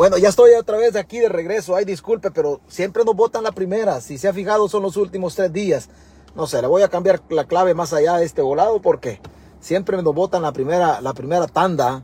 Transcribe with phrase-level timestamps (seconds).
[0.00, 1.76] Bueno, ya estoy otra vez aquí de regreso.
[1.76, 4.00] Ay, disculpe, pero siempre nos votan la primera.
[4.00, 5.90] Si se ha fijado, son los últimos tres días.
[6.34, 9.20] No sé, le voy a cambiar la clave más allá de este volado porque
[9.60, 12.02] siempre nos votan la primera, la primera tanda.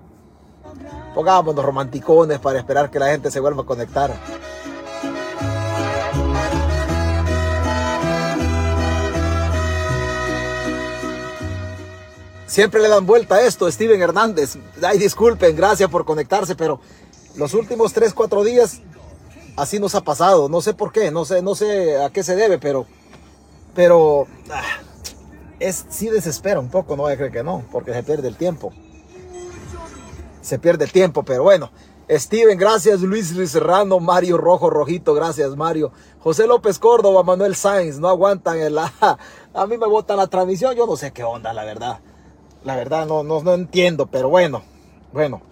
[1.15, 4.13] Pongámonos romanticones para esperar que la gente se vuelva a conectar.
[12.47, 14.57] Siempre le dan vuelta a esto, Steven Hernández.
[14.83, 16.81] Ay, disculpen, gracias por conectarse, pero
[17.37, 18.83] los últimos 3, 4 días
[19.57, 20.49] así nos ha pasado.
[20.49, 22.87] No sé por qué, no sé, no sé a qué se debe, pero,
[23.75, 24.63] pero ah,
[25.59, 28.37] es, sí desespera un poco, no voy a creer que no, porque se pierde el
[28.37, 28.73] tiempo.
[30.43, 31.71] Se pierde el tiempo, pero bueno.
[32.09, 33.01] Steven, gracias.
[33.01, 35.91] Luis Luis Serrano, Mario Rojo Rojito, gracias Mario.
[36.21, 38.79] José López Córdoba, Manuel Sainz, no aguantan el...
[39.55, 41.99] A mí me botan la transmisión, yo no sé qué onda, la verdad.
[42.63, 44.63] La verdad no, no, no entiendo, pero bueno,
[45.13, 45.43] bueno.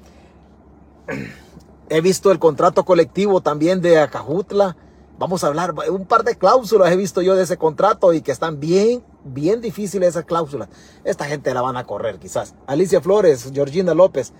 [1.88, 4.76] He visto el contrato colectivo también de Acajutla.
[5.18, 8.32] Vamos a hablar, un par de cláusulas he visto yo de ese contrato y que
[8.32, 10.68] están bien, bien difíciles esas cláusulas.
[11.04, 12.54] Esta gente la van a correr quizás.
[12.66, 14.32] Alicia Flores, Georgina López,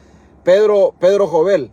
[0.43, 1.71] Pedro, Pedro Jovel.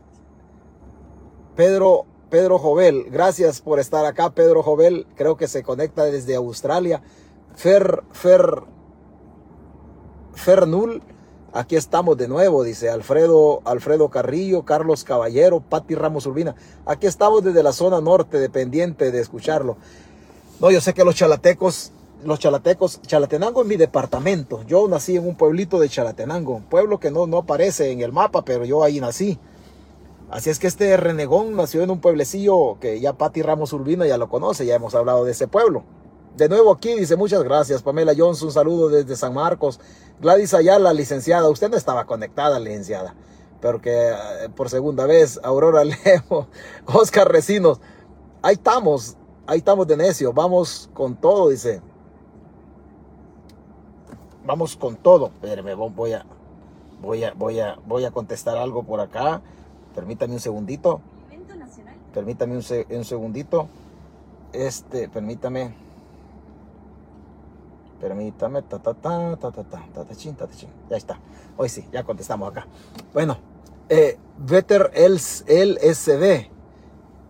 [1.56, 5.08] Pedro, Pedro Jovel, gracias por estar acá, Pedro Jovel.
[5.16, 7.02] Creo que se conecta desde Australia.
[7.56, 8.64] Fer, Fer,
[10.34, 11.02] Fernul.
[11.54, 16.56] Aquí estamos de nuevo, dice Alfredo, Alfredo Carrillo, Carlos Caballero, Patti Ramos Urbina.
[16.86, 19.76] Aquí estamos desde la zona norte, dependiente de escucharlo.
[20.62, 21.92] No, yo sé que los chalatecos,
[22.24, 24.64] los chalatecos, Chalatenango es mi departamento.
[24.66, 28.14] Yo nací en un pueblito de Chalatenango, un pueblo que no, no aparece en el
[28.14, 29.38] mapa, pero yo ahí nací.
[30.30, 34.18] Así es que este renegón nació en un pueblecillo que ya Patti Ramos Urbina ya
[34.18, 35.84] lo conoce, ya hemos hablado de ese pueblo.
[36.36, 39.80] De nuevo aquí dice muchas gracias Pamela Jones, un saludo desde San Marcos.
[40.22, 43.16] Gladys Ayala, licenciada, usted no estaba conectada, licenciada,
[43.60, 46.48] pero que eh, por segunda vez, Aurora Leo,
[46.86, 47.82] Oscar Recinos,
[48.42, 51.82] ahí estamos, ahí estamos de necio, vamos con todo, dice.
[54.46, 55.28] Vamos con todo.
[55.28, 56.26] Espérame, voy a,
[57.02, 59.42] voy a, voy a, voy a contestar algo por acá.
[59.94, 61.02] Permítame un segundito.
[62.14, 62.64] Permítame un,
[62.98, 63.68] un segundito.
[64.54, 65.91] Este, permítame.
[68.02, 70.70] Permítame, ta ta ta ta ta ta ta ta chin, ta, ta chin.
[70.90, 71.20] Ya está.
[71.56, 72.66] Hoy sí, ya contestamos acá.
[73.14, 73.38] Bueno,
[73.90, 76.50] eh, Vetter LSD.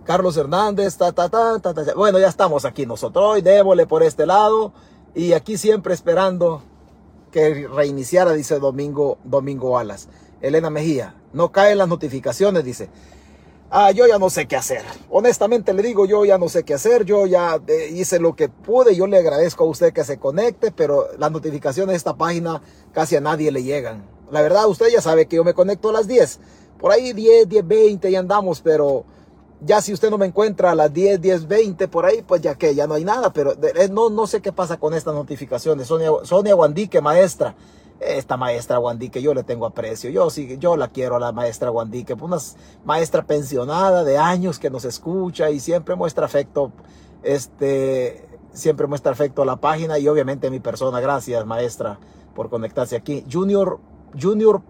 [0.06, 1.94] Carlos Hernández, ta, ta, ta, ta, ta.
[1.94, 3.24] Bueno, ya estamos aquí nosotros.
[3.26, 4.72] Hoy démosle por este lado.
[5.14, 6.64] Y aquí siempre esperando
[7.32, 10.08] que reiniciara, dice Domingo, Domingo Alas.
[10.40, 12.90] Elena Mejía, no caen las notificaciones, dice.
[13.74, 14.84] Ah, yo ya no sé qué hacer.
[15.10, 17.06] Honestamente le digo, yo ya no sé qué hacer.
[17.06, 18.98] Yo ya eh, hice lo que pude.
[18.98, 22.62] Yo le agradezco a usted que se conecte, pero las notificaciones de esta página
[22.92, 24.04] casi a nadie le llegan.
[24.30, 26.40] La verdad, usted ya sabe que yo me conecto a las 10.
[26.80, 29.06] Por ahí 10, 10, 20 y andamos, pero
[29.62, 32.56] ya si usted no me encuentra a las 10, 10, 20 por ahí, pues ya
[32.56, 33.32] que ya no hay nada.
[33.32, 35.88] Pero eh, no, no sé qué pasa con estas notificaciones.
[35.88, 37.56] Sonia, Sonia Guandique, maestra
[38.02, 41.70] esta maestra Guandique, yo le tengo aprecio, yo sí, yo la quiero a la maestra
[41.70, 42.38] Guandique, una
[42.84, 46.72] maestra pensionada de años que nos escucha y siempre muestra afecto,
[47.22, 51.00] este, siempre muestra afecto a la página y obviamente a mi persona.
[51.00, 52.00] Gracias, maestra,
[52.34, 53.24] por conectarse aquí.
[53.32, 53.80] Junior,
[54.20, 54.62] Junior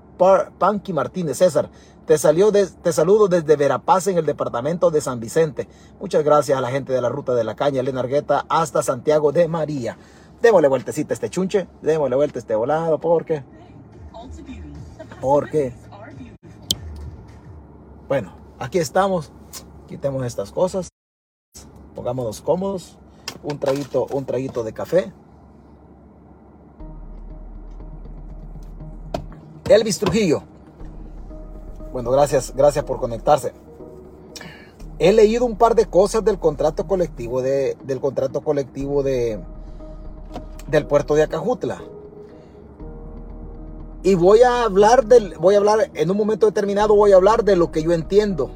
[0.58, 1.70] Panky Martínez, César,
[2.06, 5.70] te, salió te saludo desde Verapaz en el departamento de San Vicente.
[6.02, 9.31] Muchas gracias a la gente de la Ruta de la Caña, Elena Argueta, hasta Santiago
[9.31, 9.97] de María
[10.41, 13.44] démosle vueltecita a este chunche, démosle vuelta a este volado, porque,
[15.19, 15.74] porque,
[18.07, 19.31] bueno, aquí estamos,
[19.88, 20.90] quitemos estas cosas,
[21.94, 22.97] pongámonos cómodos,
[23.44, 25.13] un traguito, un traguito de café.
[29.69, 30.44] Elvis Trujillo.
[31.94, 33.53] Bueno, gracias, gracias por conectarse.
[35.00, 39.40] He leído un par de cosas del contrato colectivo de, del contrato colectivo de,
[40.67, 41.81] del puerto de Acajutla.
[44.03, 47.43] Y voy a hablar del, voy a hablar en un momento determinado, voy a hablar
[47.43, 48.49] de lo que yo entiendo.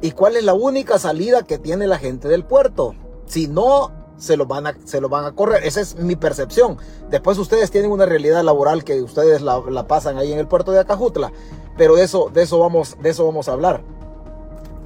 [0.00, 2.94] Y cuál es la única salida que tiene la gente del puerto.
[3.26, 5.64] Si no, se lo van a, se lo van a correr.
[5.64, 6.78] Esa es mi percepción.
[7.10, 10.72] Después ustedes tienen una realidad laboral que ustedes la, la pasan ahí en el puerto
[10.72, 11.32] de Acajutla.
[11.76, 13.82] Pero de eso, de eso vamos, de eso vamos a hablar.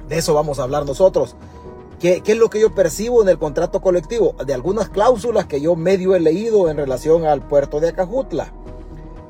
[0.09, 1.35] De eso vamos a hablar nosotros.
[1.99, 4.35] ¿Qué, es lo que yo percibo en el contrato colectivo?
[4.45, 8.53] De algunas cláusulas que yo medio he leído en relación al puerto de Acajutla.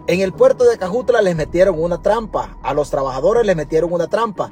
[0.08, 4.08] En el puerto de Acajutla les metieron una trampa, a los trabajadores les metieron una
[4.08, 4.52] trampa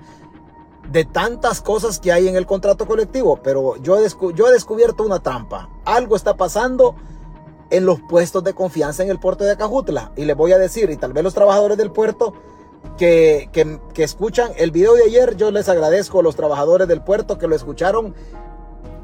[0.89, 5.03] de tantas cosas que hay en el contrato colectivo, pero yo he, yo he descubierto
[5.03, 5.69] una trampa.
[5.83, 6.95] Algo está pasando
[7.69, 10.13] en los puestos de confianza en el puerto de Acajutla.
[10.15, 12.33] Y les voy a decir, y tal vez los trabajadores del puerto
[12.97, 15.35] que, que, escuchan el video de ayer.
[15.35, 18.15] Yo les agradezco a los trabajadores del puerto que lo escucharon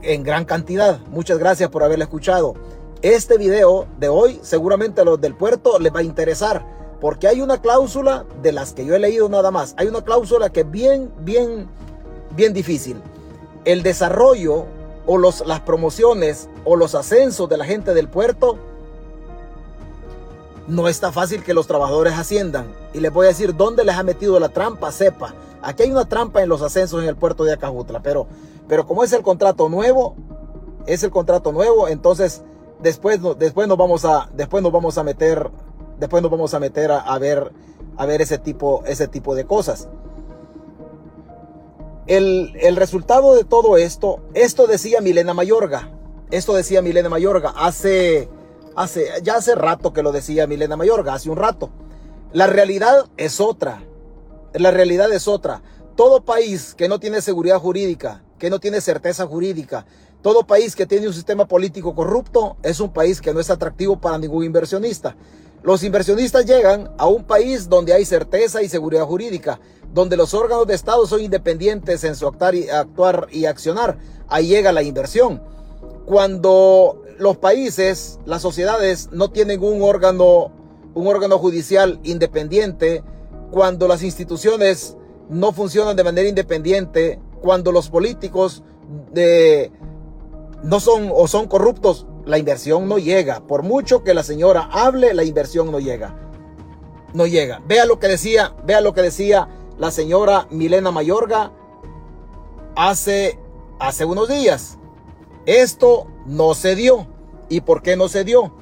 [0.02, 1.00] en gran cantidad.
[1.08, 2.54] Muchas gracias por haberlo escuchado.
[3.02, 6.66] Este video de hoy seguramente a los del puerto les va a interesar
[7.02, 9.74] porque hay una cláusula de las que yo he leído nada más.
[9.78, 11.68] Hay una cláusula que es bien, bien,
[12.36, 13.02] bien difícil.
[13.66, 14.66] El desarrollo
[15.08, 18.60] o los, las promociones o los ascensos de la gente del puerto
[20.68, 22.74] no está fácil que los trabajadores asciendan.
[22.94, 25.34] Y les voy a decir dónde les ha metido la trampa, sepa.
[25.62, 28.28] Aquí hay una trampa en los ascensos en el puerto de Acajutla, pero,
[28.68, 30.16] pero como es el contrato nuevo,
[30.88, 32.44] es el contrato nuevo, entonces
[32.82, 35.52] después, después, nos, vamos a, después nos vamos a meter,
[36.00, 37.52] después nos vamos a meter a, ver,
[37.98, 39.88] a ver ese tipo, ese tipo de cosas.
[42.08, 45.92] El, el resultado de todo esto, esto decía Milena Mayorga,
[46.32, 48.30] esto decía Milena Mayorga hace
[48.76, 51.70] Hace, ya hace rato que lo decía Milena Mayorga, hace un rato.
[52.34, 53.84] La realidad es otra.
[54.54, 55.62] La realidad es otra.
[55.96, 59.86] Todo país que no tiene seguridad jurídica, que no tiene certeza jurídica,
[60.22, 64.00] todo país que tiene un sistema político corrupto es un país que no es atractivo
[64.00, 65.16] para ningún inversionista.
[65.64, 69.60] Los inversionistas llegan a un país donde hay certeza y seguridad jurídica,
[69.94, 73.98] donde los órganos de Estado son independientes en su actuar y, actuar y accionar.
[74.28, 75.42] Ahí llega la inversión.
[76.06, 80.52] Cuando los países, las sociedades no tienen un órgano,
[80.96, 83.04] un órgano judicial independiente,
[83.52, 84.98] cuando las instituciones
[85.30, 88.64] no funcionan de manera independiente, cuando los políticos
[89.14, 89.72] de,
[90.64, 93.46] no son o son corruptos, la inversión no llega.
[93.46, 96.16] Por mucho que la señora hable, la inversión no llega.
[97.14, 97.62] No llega.
[97.68, 99.48] Vea lo que decía, vea lo que decía
[99.78, 101.52] la señora Milena Mayorga
[102.76, 103.38] hace,
[103.80, 104.80] hace unos días.
[105.46, 107.08] Esto no se dio.
[107.52, 108.56] ¿Y por qué no se dio?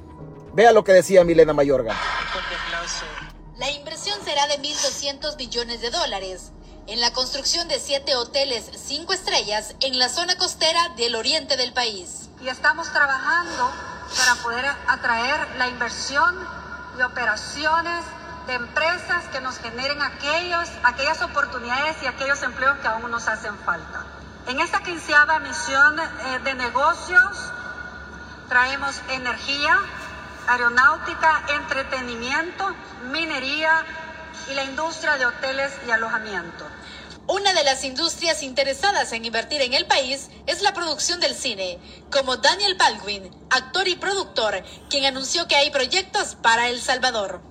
[0.54, 1.96] Vea lo que decía Milena Mayorga.
[3.60, 6.52] La inversión será de 1.200 billones de dólares
[6.88, 11.72] en la construcción de siete hoteles cinco estrellas en la zona costera del oriente del
[11.72, 12.32] país.
[12.42, 13.70] Y estamos trabajando
[14.18, 16.36] para poder atraer la inversión
[16.98, 18.04] y operaciones
[18.48, 23.56] de empresas que nos generen aquellos, aquellas oportunidades y aquellos empleos que aún nos hacen
[23.60, 24.08] falta.
[24.48, 27.52] En esta quinceava misión eh, de negocios
[28.50, 29.78] traemos energía,
[30.48, 32.76] aeronáutica, entretenimiento,
[33.12, 33.86] minería
[34.52, 36.66] y la industria de hoteles y alojamiento.
[37.28, 41.78] Una de las industrias interesadas en invertir en el país es la producción del cine,
[42.12, 47.42] como Daniel Baldwin, actor y productor, quien anunció que hay proyectos para El Salvador.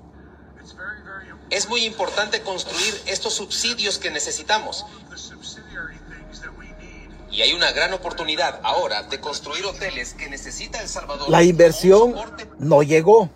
[1.50, 4.84] Es muy importante construir estos subsidios que necesitamos.
[7.38, 11.30] Y hay una gran oportunidad ahora de construir hoteles que necesita El Salvador.
[11.30, 12.16] La inversión
[12.58, 13.30] no llegó.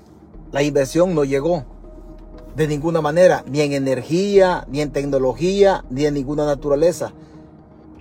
[0.51, 1.65] La inversión no llegó.
[2.57, 3.45] De ninguna manera.
[3.47, 7.13] Ni en energía, ni en tecnología, ni en ninguna naturaleza.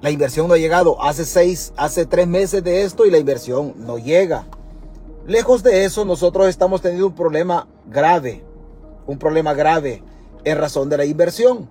[0.02, 1.00] La inversión no ha llegado.
[1.04, 4.48] Hace seis, hace tres meses de esto y la inversión no llega.
[5.28, 8.44] Lejos de eso, nosotros estamos teniendo un problema grave.
[9.06, 10.04] Un problema grave
[10.46, 11.70] en razón de la inversión.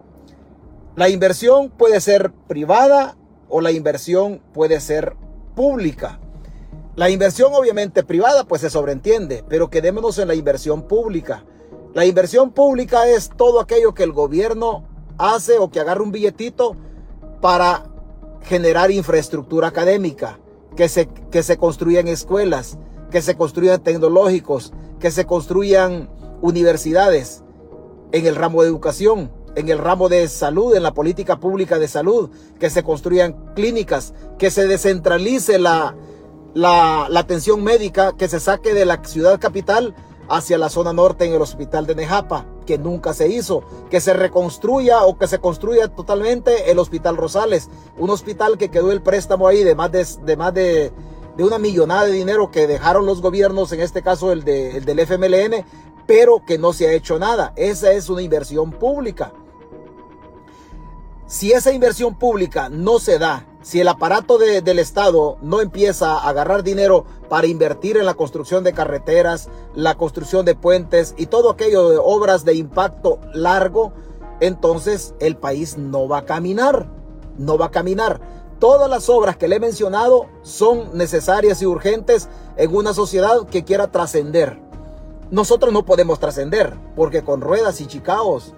[0.94, 3.16] La inversión puede ser privada
[3.50, 5.14] o la inversión puede ser
[5.54, 6.18] pública.
[6.96, 11.44] La inversión obviamente privada pues se sobreentiende, pero quedémonos en la inversión pública.
[11.92, 14.84] La inversión pública es todo aquello que el gobierno
[15.18, 16.76] hace o que agarra un billetito
[17.40, 17.84] para
[18.42, 20.38] generar infraestructura académica,
[20.76, 22.78] que se, que se construyan escuelas,
[23.10, 26.08] que se construyan tecnológicos, que se construyan
[26.42, 27.42] universidades
[28.12, 31.88] en el ramo de educación en el ramo de salud, en la política pública de
[31.88, 35.94] salud, que se construyan clínicas, que se descentralice la,
[36.54, 39.94] la, atención médica, que se saque de la ciudad capital
[40.28, 44.12] hacia la zona norte en el hospital de Nejapa, que nunca se hizo, que se
[44.12, 49.48] reconstruya o que se construya totalmente el hospital Rosales, un hospital que quedó el préstamo
[49.48, 50.92] ahí de más de, de más de,
[51.36, 54.84] de, una millonada de dinero que dejaron los gobiernos, en este caso el, de, el
[54.84, 55.64] del FMLN,
[56.06, 57.52] pero que no se ha hecho nada.
[57.56, 59.32] Esa es una inversión pública.
[61.30, 66.28] Si esa inversión pública no se da, si el aparato del Estado no empieza a
[66.28, 71.50] agarrar dinero para invertir en la construcción de carreteras, la construcción de puentes y todo
[71.50, 73.92] aquello de obras de impacto largo,
[74.40, 76.88] entonces el país no va a caminar,
[77.38, 78.20] no va a caminar.
[78.58, 83.62] Todas las obras que le he mencionado son necesarias y urgentes en una sociedad que
[83.62, 84.60] quiera trascender.
[85.30, 88.52] Nosotros no podemos trascender porque con ruedas y chicaos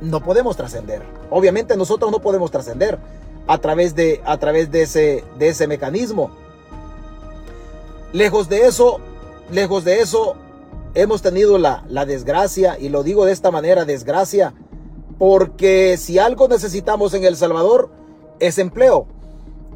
[0.00, 1.02] no podemos trascender.
[1.30, 2.98] Obviamente nosotros no podemos trascender
[3.46, 6.30] a través de, a través de ese, de ese mecanismo.
[8.12, 8.98] Lejos de eso,
[9.50, 10.36] lejos de eso,
[10.94, 14.54] hemos tenido la, la desgracia, y lo digo de esta manera, desgracia,
[15.18, 17.90] porque si algo necesitamos en El Salvador
[18.38, 19.06] es empleo.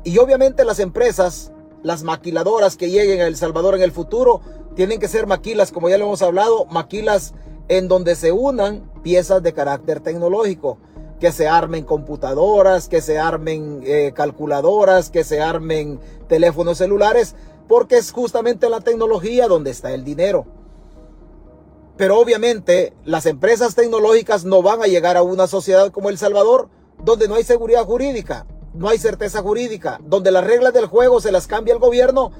[0.03, 1.53] Y obviamente las empresas,
[1.83, 4.41] las maquiladoras que lleguen a El Salvador en el futuro,
[4.75, 7.35] tienen que ser maquilas, como ya lo hemos hablado, maquilas
[7.69, 10.79] en donde se unan piezas de carácter tecnológico,
[11.21, 17.35] que se armen computadoras, que se armen eh, calculadoras, que se armen teléfonos celulares,
[17.69, 20.45] porque es justamente la tecnología donde está el dinero.
[21.97, 26.69] Pero obviamente las empresas tecnológicas no van a llegar a una sociedad como El Salvador,
[27.03, 31.33] donde no hay seguridad jurídica, no hay certeza jurídica, donde las reglas del juego se
[31.33, 32.33] las cambia el gobierno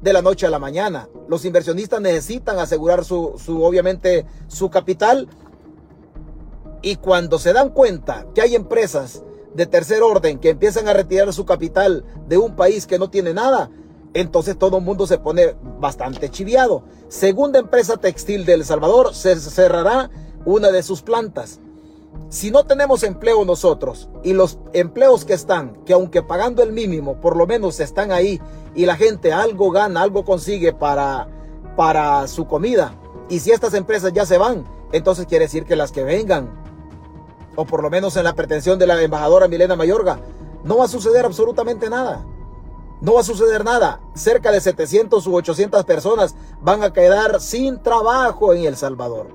[0.00, 1.08] de la noche a la mañana.
[1.28, 5.28] Los inversionistas necesitan asegurar su, su obviamente, su capital.
[6.82, 9.22] Y cuando se dan cuenta que hay empresas
[9.54, 13.34] de tercer orden que empiezan a retirar su capital de un país que no tiene
[13.34, 13.70] nada,
[14.14, 16.84] entonces todo el mundo se pone bastante chiviado.
[17.08, 20.10] Segunda empresa textil de El Salvador se cerrará
[20.44, 21.60] una de sus plantas.
[22.28, 27.20] Si no tenemos empleo nosotros y los empleos que están, que aunque pagando el mínimo,
[27.20, 28.40] por lo menos están ahí
[28.74, 31.28] y la gente algo gana, algo consigue para,
[31.76, 32.94] para su comida.
[33.28, 36.50] Y si estas empresas ya se van, entonces quiere decir que las que vengan,
[37.56, 40.20] o por lo menos en la pretensión de la embajadora Milena Mayorga,
[40.62, 42.24] no va a suceder absolutamente nada.
[43.00, 44.00] No va a suceder nada.
[44.14, 49.28] Cerca de 700 u 800 personas van a quedar sin trabajo en El Salvador.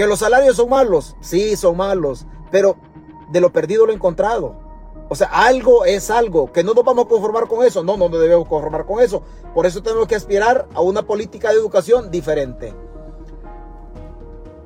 [0.00, 1.14] ¿Que los salarios son malos?
[1.20, 2.24] Sí, son malos.
[2.50, 2.78] Pero
[3.30, 4.54] de lo perdido lo encontrado.
[5.10, 6.50] O sea, algo es algo.
[6.50, 7.84] Que no nos vamos a conformar con eso.
[7.84, 9.22] No, no nos debemos conformar con eso.
[9.54, 12.72] Por eso tenemos que aspirar a una política de educación diferente.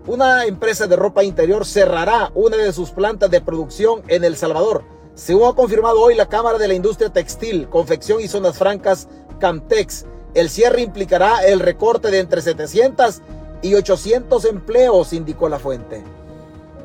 [0.06, 4.84] Una empresa de ropa interior cerrará una de sus plantas de producción en El Salvador
[5.14, 10.06] según ha confirmado hoy la Cámara de la Industria Textil, Confección y Zonas Francas, Camtex,
[10.34, 13.22] el cierre implicará el recorte de entre 700
[13.64, 16.04] y 800 empleos, indicó la fuente.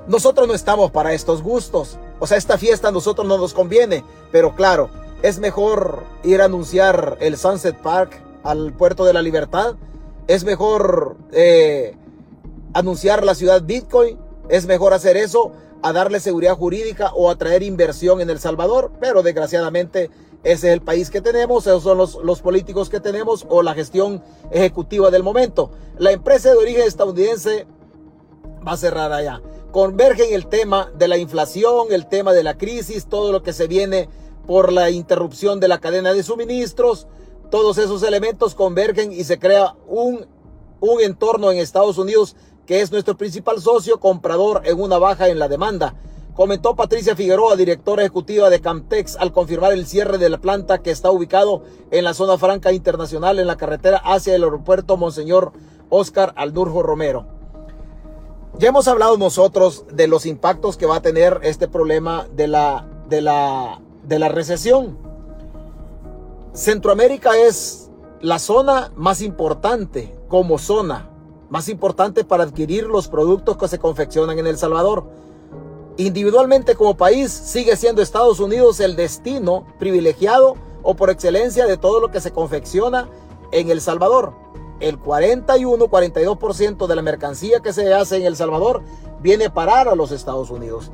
[0.08, 2.00] Nosotros no estamos para estos gustos.
[2.20, 4.06] O sea, esta fiesta a nosotros no nos conviene.
[4.32, 4.90] Pero claro,
[5.22, 9.76] es mejor ir a anunciar el Sunset Park al puerto de la libertad.
[10.28, 11.98] Es mejor eh,
[12.74, 14.18] anunciar la ciudad Bitcoin.
[14.48, 18.92] Es mejor hacer eso a darle seguridad jurídica o a traer inversión en El Salvador,
[19.02, 20.10] pero desgraciadamente
[20.44, 23.74] ese es el país que tenemos, esos son los, los políticos que tenemos o la
[23.74, 25.72] gestión ejecutiva del momento.
[25.98, 27.68] La empresa de origen estadounidense
[28.66, 29.42] va a cerrar allá.
[29.72, 33.68] Convergen el tema de la inflación, el tema de la crisis, todo lo que se
[33.68, 34.08] viene
[34.48, 37.08] por la interrupción de la cadena de suministros,
[37.52, 40.26] todos esos elementos convergen y se crea un,
[40.80, 45.40] un entorno en Estados Unidos que es nuestro principal socio comprador en una baja en
[45.40, 45.96] la demanda.
[46.40, 50.90] Comentó Patricia Figueroa, directora ejecutiva de Camtex, al confirmar el cierre de la planta que
[50.90, 55.52] está ubicado en la zona franca internacional en la carretera hacia el aeropuerto Monseñor
[55.90, 57.26] Oscar Aldurjo Romero.
[58.58, 62.88] Ya hemos hablado nosotros de los impactos que va a tener este problema de la,
[63.10, 64.98] de la, de la recesión.
[66.54, 67.92] Centroamérica es
[68.22, 71.10] la zona más importante como zona
[71.50, 75.06] más importante para adquirir los productos que se confeccionan en El Salvador.
[76.00, 82.00] Individualmente como país sigue siendo Estados Unidos el destino privilegiado o por excelencia de todo
[82.00, 83.10] lo que se confecciona
[83.52, 84.32] en El Salvador.
[84.80, 88.82] El 41-42% de la mercancía que se hace en El Salvador
[89.20, 90.90] viene a parar a los Estados Unidos.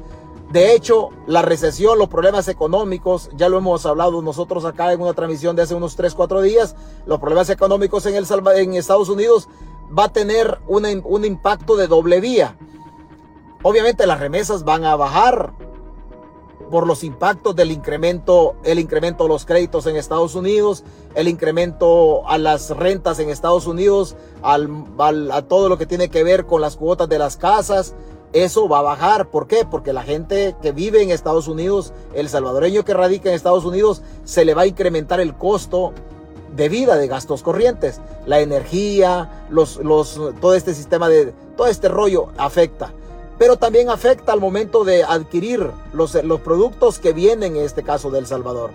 [0.52, 5.14] De hecho, la recesión, los problemas económicos, ya lo hemos hablado nosotros acá en una
[5.14, 9.50] transmisión de hace unos 3-4 días, los problemas económicos en, el, en Estados Unidos
[9.96, 12.58] va a tener un impacto de doble vía.
[13.64, 15.54] Obviamente las remesas van a bajar
[16.70, 20.84] por los impactos del incremento, el incremento de los créditos en Estados Unidos,
[21.14, 26.46] el incremento a las rentas en Estados Unidos, a todo lo que tiene que ver
[26.46, 27.96] con las cuotas de las casas.
[28.34, 29.30] Eso va a bajar.
[29.30, 29.66] ¿Por qué?
[29.70, 34.02] Porque la gente que vive en Estados Unidos, el salvadoreño que radica en Estados Unidos,
[34.26, 35.94] se le va a incrementar el costo
[36.54, 38.02] de vida, de gastos corrientes.
[38.26, 42.92] La energía, los, los, todo este sistema de, todo este rollo afecta.
[43.38, 48.10] Pero también afecta al momento de adquirir los, los productos que vienen, en este caso
[48.12, 48.72] de El Salvador.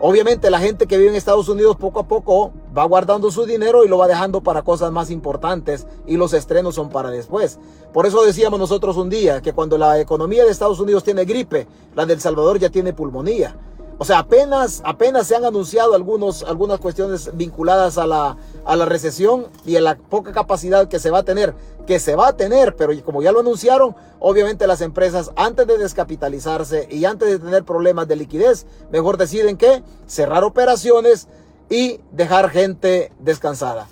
[0.00, 3.84] Obviamente la gente que vive en Estados Unidos poco a poco va guardando su dinero
[3.84, 7.58] y lo va dejando para cosas más importantes y los estrenos son para después.
[7.92, 11.66] Por eso decíamos nosotros un día que cuando la economía de Estados Unidos tiene gripe,
[11.94, 13.56] la de El Salvador ya tiene pulmonía.
[13.96, 18.86] O sea, apenas, apenas se han anunciado algunos, algunas cuestiones vinculadas a la, a la
[18.86, 21.54] recesión y a la poca capacidad que se va a tener,
[21.86, 25.78] que se va a tener, pero como ya lo anunciaron, obviamente las empresas antes de
[25.78, 31.28] descapitalizarse y antes de tener problemas de liquidez, mejor deciden que cerrar operaciones
[31.70, 33.86] y dejar gente descansada.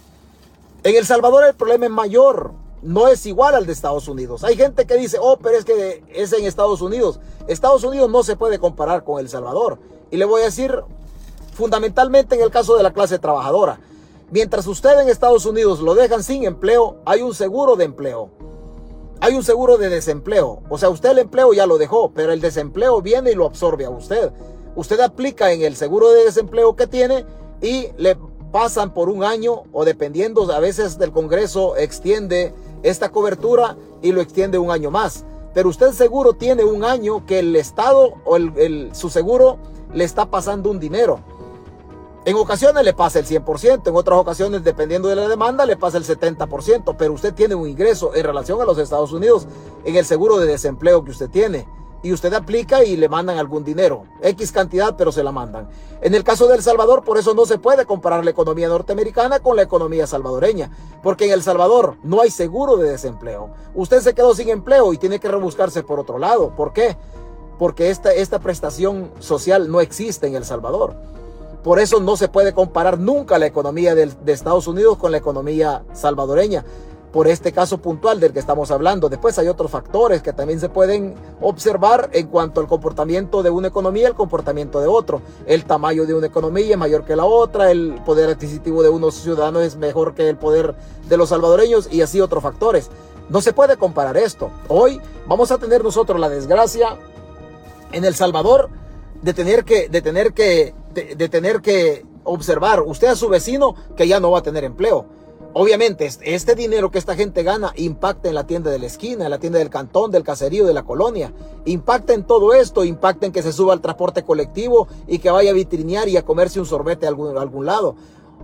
[0.82, 2.52] En El Salvador el problema es mayor,
[2.82, 4.44] no es igual al de Estados Unidos.
[4.44, 7.20] Hay gente que dice, oh, pero es que es en Estados Unidos.
[7.46, 9.78] Estados Unidos no se puede comparar con El Salvador.
[10.10, 10.74] Y le voy a decir
[11.54, 13.78] fundamentalmente en el caso de la clase trabajadora.
[14.30, 18.30] Mientras usted en Estados Unidos lo dejan sin empleo, hay un seguro de empleo.
[19.20, 20.62] Hay un seguro de desempleo.
[20.68, 23.84] O sea, usted el empleo ya lo dejó, pero el desempleo viene y lo absorbe
[23.84, 24.32] a usted.
[24.74, 27.24] Usted aplica en el seguro de desempleo que tiene
[27.60, 28.16] y le
[28.50, 34.20] pasan por un año o dependiendo a veces del Congreso extiende esta cobertura y lo
[34.20, 35.24] extiende un año más.
[35.54, 39.58] Pero usted seguro tiene un año que el Estado o el, su seguro
[39.92, 41.20] le está pasando un dinero.
[42.24, 45.98] En ocasiones le pasa el 100%, en otras ocasiones, dependiendo de la demanda, le pasa
[45.98, 49.46] el 70%, pero usted tiene un ingreso en relación a los Estados Unidos
[49.84, 51.66] en el seguro de desempleo que usted tiene
[52.02, 55.68] y usted aplica y le mandan algún dinero, X cantidad, pero se la mandan.
[56.00, 59.40] En el caso de El Salvador, por eso no se puede comparar la economía norteamericana
[59.40, 60.70] con la economía salvadoreña,
[61.02, 63.50] porque en El Salvador no hay seguro de desempleo.
[63.74, 66.54] Usted se quedó sin empleo y tiene que rebuscarse por otro lado.
[66.56, 66.96] ¿Por qué?
[67.58, 70.96] Porque esta, esta prestación social no existe en El Salvador.
[71.62, 75.18] Por eso no se puede comparar nunca la economía de, de Estados Unidos con la
[75.18, 76.64] economía salvadoreña
[77.12, 79.08] por este caso puntual del que estamos hablando.
[79.08, 83.68] Después hay otros factores que también se pueden observar en cuanto al comportamiento de una
[83.68, 85.20] economía, el comportamiento de otro.
[85.46, 89.14] El tamaño de una economía es mayor que la otra, el poder adquisitivo de unos
[89.16, 90.74] ciudadanos es mejor que el poder
[91.08, 92.90] de los salvadoreños y así otros factores.
[93.28, 94.50] No se puede comparar esto.
[94.68, 96.96] Hoy vamos a tener nosotros la desgracia
[97.92, 98.70] en El Salvador
[99.20, 104.08] de tener que, de tener que, de tener que observar usted a su vecino que
[104.08, 105.06] ya no va a tener empleo
[105.54, 109.30] Obviamente, este dinero que esta gente gana impacta en la tienda de la esquina, en
[109.30, 111.34] la tienda del cantón, del caserío, de la colonia.
[111.66, 115.50] Impacta en todo esto, impacta en que se suba al transporte colectivo y que vaya
[115.50, 117.96] a vitrinear y a comerse un sorbete a algún, algún lado.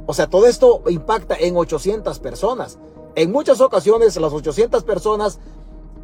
[0.04, 2.78] O sea, todo esto impacta en 800 personas.
[3.14, 5.38] En muchas ocasiones, las 800 personas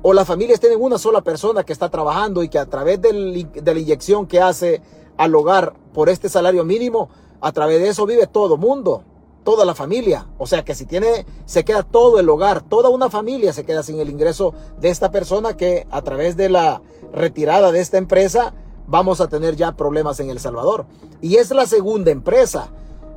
[0.01, 3.13] o las familias tienen una sola persona que está trabajando y que a través de
[3.13, 4.81] la inyección que hace
[5.19, 7.11] al hogar por este salario mínimo,
[7.43, 9.05] a través de eso vive todo mundo
[9.45, 10.27] toda la familia.
[10.39, 13.83] O sea que si tiene, se queda todo el hogar, toda una familia se queda
[13.83, 18.55] sin el ingreso de esta persona que a través de la retirada de esta empresa
[18.87, 20.87] vamos a tener ya problemas en El Salvador.
[21.21, 22.71] Y es la segunda empresa.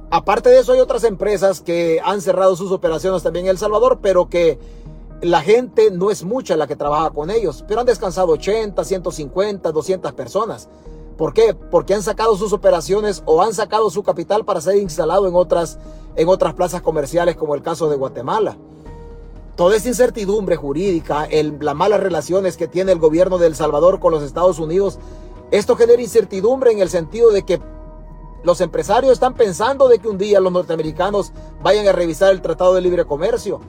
[0.09, 3.99] Aparte de eso hay otras empresas que han cerrado sus operaciones también en El Salvador,
[4.01, 4.57] pero que
[5.21, 9.71] la gente no es mucha la que trabaja con ellos, pero han descansado 80, 150,
[9.71, 10.69] 200 personas.
[11.17, 11.55] ¿Por qué?
[11.55, 15.79] Porque han sacado sus operaciones o han sacado su capital para ser instalado en otras,
[16.15, 18.57] en otras plazas comerciales como el caso de Guatemala.
[19.55, 21.27] Toda esa incertidumbre jurídica,
[21.59, 24.99] las malas relaciones que tiene el gobierno de El Salvador con los Estados Unidos,
[25.49, 27.59] esto genera incertidumbre en el sentido de que
[28.43, 31.31] los empresarios están pensando de que un día los norteamericanos
[31.63, 33.59] vayan a revisar el Tratado de Libre Comercio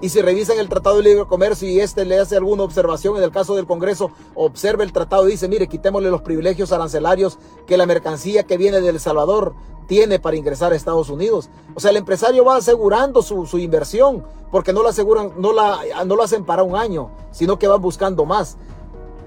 [0.00, 3.22] y si revisan el Tratado de Libre Comercio y este le hace alguna observación en
[3.22, 7.76] el caso del Congreso, observa el tratado y dice, mire, quitémosle los privilegios arancelarios que
[7.76, 9.54] la mercancía que viene de El Salvador
[9.86, 11.50] tiene para ingresar a Estados Unidos.
[11.74, 15.80] O sea, el empresario va asegurando su, su inversión porque no la aseguran, no la,
[16.06, 18.56] no hacen para un año, sino que van buscando más.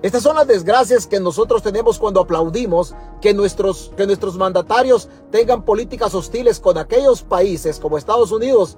[0.02, 5.64] Estas son las desgracias que nosotros tenemos cuando aplaudimos que nuestros, que nuestros mandatarios tengan
[5.64, 8.78] políticas hostiles con aquellos países como Estados Unidos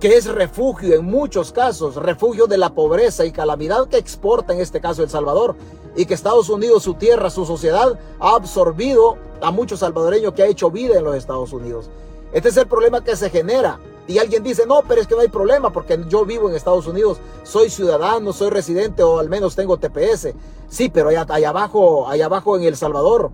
[0.00, 4.60] que es refugio en muchos casos, refugio de la pobreza y calamidad que exporta en
[4.60, 5.56] este caso El Salvador
[5.96, 10.46] y que Estados Unidos, su tierra, su sociedad ha absorbido a muchos salvadoreños que ha
[10.46, 11.88] hecho vida en los Estados Unidos.
[12.32, 13.80] Este es el problema que se genera.
[14.08, 16.86] Y alguien dice, no, pero es que no hay problema porque yo vivo en Estados
[16.86, 20.34] Unidos, soy ciudadano, soy residente o al menos tengo TPS.
[20.68, 23.30] Sí, pero allá, allá abajo, allá abajo en El Salvador,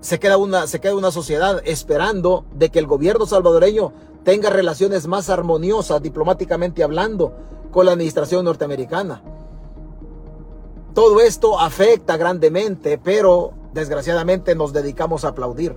[0.00, 3.92] se queda, una, se queda una sociedad esperando de que el gobierno salvadoreño
[4.24, 7.32] tenga relaciones más armoniosas diplomáticamente hablando
[7.70, 9.22] con la administración norteamericana.
[10.94, 15.76] Todo esto afecta grandemente, pero desgraciadamente nos dedicamos a aplaudir.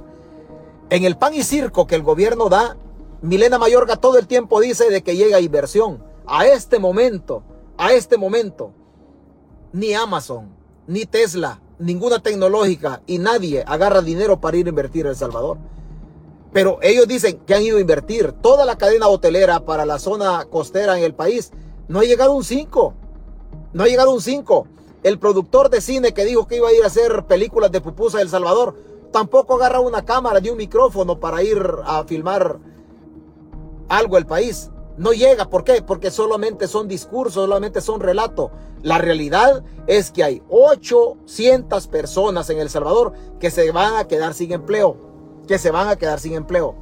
[0.89, 2.75] En el pan y circo que el gobierno da,
[3.21, 6.03] Milena Mayorga todo el tiempo dice de que llega inversión.
[6.25, 7.43] A este momento,
[7.77, 8.71] a este momento,
[9.73, 10.49] ni Amazon,
[10.87, 15.57] ni Tesla, ninguna tecnológica y nadie agarra dinero para ir a invertir en El Salvador.
[16.53, 20.45] Pero ellos dicen que han ido a invertir toda la cadena hotelera para la zona
[20.45, 21.51] costera en el país.
[21.87, 22.93] No ha llegado un 5.
[23.73, 24.67] No ha llegado un 5.
[25.03, 28.17] El productor de cine que dijo que iba a ir a hacer películas de pupusa
[28.17, 28.75] de El Salvador,
[29.11, 32.59] tampoco agarra una cámara ni un micrófono para ir a filmar
[33.87, 34.69] algo el país.
[34.97, 35.81] No llega, ¿por qué?
[35.81, 38.51] Porque solamente son discursos, solamente son relatos.
[38.83, 44.33] La realidad es que hay 800 personas en El Salvador que se van a quedar
[44.33, 45.11] sin empleo
[45.47, 46.75] que se van a quedar sin empleo.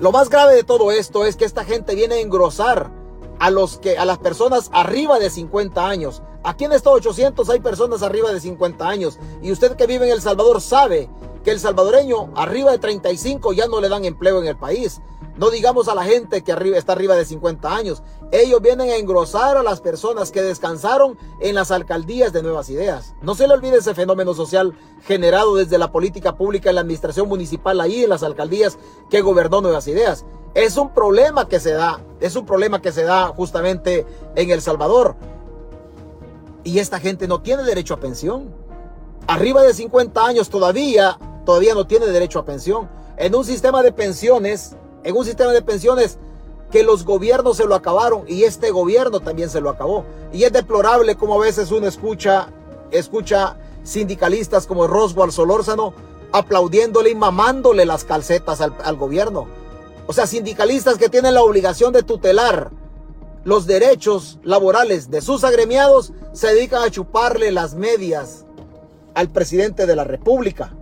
[0.00, 2.90] Lo más grave de todo esto es que esta gente viene a engrosar
[3.38, 6.22] a los que a las personas arriba de 50 años.
[6.42, 10.12] Aquí en estos 800 hay personas arriba de 50 años y usted que vive en
[10.12, 11.10] El Salvador sabe
[11.44, 15.00] que el salvadoreño arriba de 35 ya no le dan empleo en el país.
[15.40, 18.02] No digamos a la gente que está arriba de 50 años.
[18.30, 23.14] Ellos vienen a engrosar a las personas que descansaron en las alcaldías de Nuevas Ideas.
[23.22, 24.74] No se le olvide ese fenómeno social
[25.06, 28.76] generado desde la política pública en la administración municipal ahí en las alcaldías
[29.08, 30.26] que gobernó Nuevas Ideas.
[30.52, 34.04] Es un problema que se da, es un problema que se da justamente
[34.36, 35.16] en El Salvador.
[36.64, 38.54] Y esta gente no tiene derecho a pensión.
[39.26, 42.90] Arriba de 50 años todavía, todavía no tiene derecho a pensión.
[43.16, 46.18] En un sistema de pensiones en un sistema de pensiones
[46.70, 50.04] que los gobiernos se lo acabaron y este gobierno también se lo acabó.
[50.32, 52.48] Y es deplorable como a veces uno escucha,
[52.90, 55.94] escucha sindicalistas como Roswell Solórzano
[56.32, 59.48] aplaudiéndole y mamándole las calcetas al, al gobierno.
[60.06, 62.70] O sea, sindicalistas que tienen la obligación de tutelar
[63.44, 68.44] los derechos laborales de sus agremiados se dedican a chuparle las medias
[69.14, 70.74] al presidente de la República.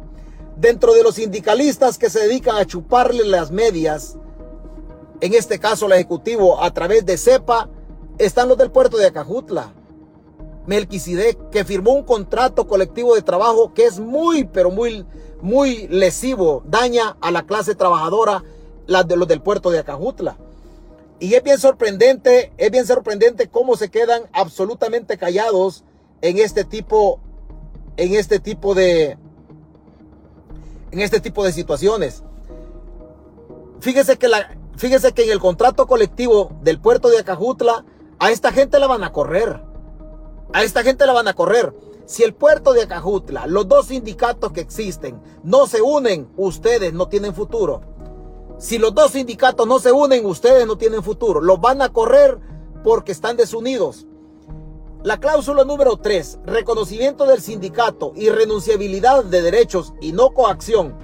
[0.59, 4.17] Dentro de los sindicalistas que se dedican a chuparle las medias,
[5.21, 7.69] en este caso el Ejecutivo a través de CEPA,
[8.19, 9.73] están los del puerto de Acajutla.
[10.67, 15.07] Melquisidec, que firmó un contrato colectivo de trabajo que es muy, pero muy,
[15.41, 18.43] muy lesivo, daña a la clase trabajadora,
[18.89, 20.39] la de los del puerto de Acajutla.
[21.21, 25.85] Y es bien sorprendente, es bien sorprendente cómo se quedan absolutamente callados
[26.21, 27.21] en este tipo,
[27.97, 29.17] en este tipo de,
[30.91, 32.23] en este tipo de situaciones.
[33.81, 34.57] Fíjese que, la,
[35.15, 37.85] que en el contrato colectivo del puerto de Acajutla,
[38.19, 39.63] a esta gente la van a correr.
[40.53, 41.75] A esta gente la van a correr.
[42.07, 47.09] Si el puerto de Acajutla, los dos sindicatos que existen, no se unen, ustedes no
[47.09, 47.83] tienen futuro.
[48.59, 51.41] Si los dos sindicatos no se unen, ustedes no tienen futuro.
[51.41, 52.39] Los van a correr
[52.83, 54.08] porque están desunidos.
[55.09, 60.99] La cláusula número 3, reconocimiento del sindicato y renunciabilidad de derechos y no coacción.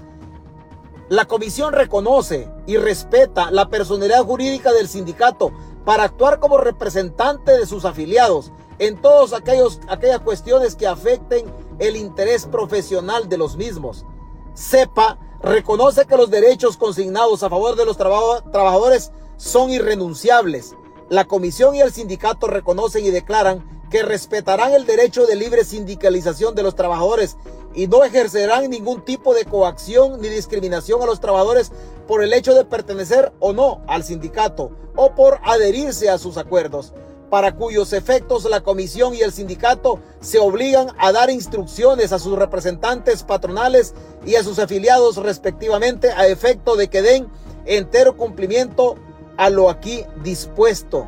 [1.09, 5.53] La comisión reconoce y respeta la personalidad jurídica del sindicato
[5.87, 11.47] para actuar como representante de sus afiliados en todas aquellas cuestiones que afecten
[11.79, 14.05] el interés profesional de los mismos.
[14.53, 20.77] SEPA reconoce que los derechos consignados a favor de los trabajadores son irrenunciables.
[21.09, 26.57] La comisión y el sindicato reconocen y declaran que respetarán el derecho de libre sindicalización
[26.57, 27.37] de los trabajadores
[27.77, 31.71] y no ejercerán ningún tipo de coacción ni discriminación a los trabajadores
[32.09, 36.93] por el hecho de pertenecer o no al sindicato o por adherirse a sus acuerdos,
[37.31, 42.37] para cuyos efectos la comisión y el sindicato se obligan a dar instrucciones a sus
[42.37, 43.95] representantes patronales
[44.27, 47.29] y a sus afiliados respectivamente a efecto de que den
[47.65, 48.97] entero cumplimiento
[49.37, 51.07] a lo aquí dispuesto.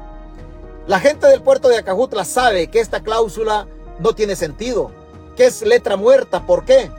[0.86, 3.66] La gente del puerto de Acajutla sabe que esta cláusula
[3.98, 4.92] no tiene sentido,
[5.36, 6.46] que es letra muerta.
[6.46, 6.92] ¿Por qué?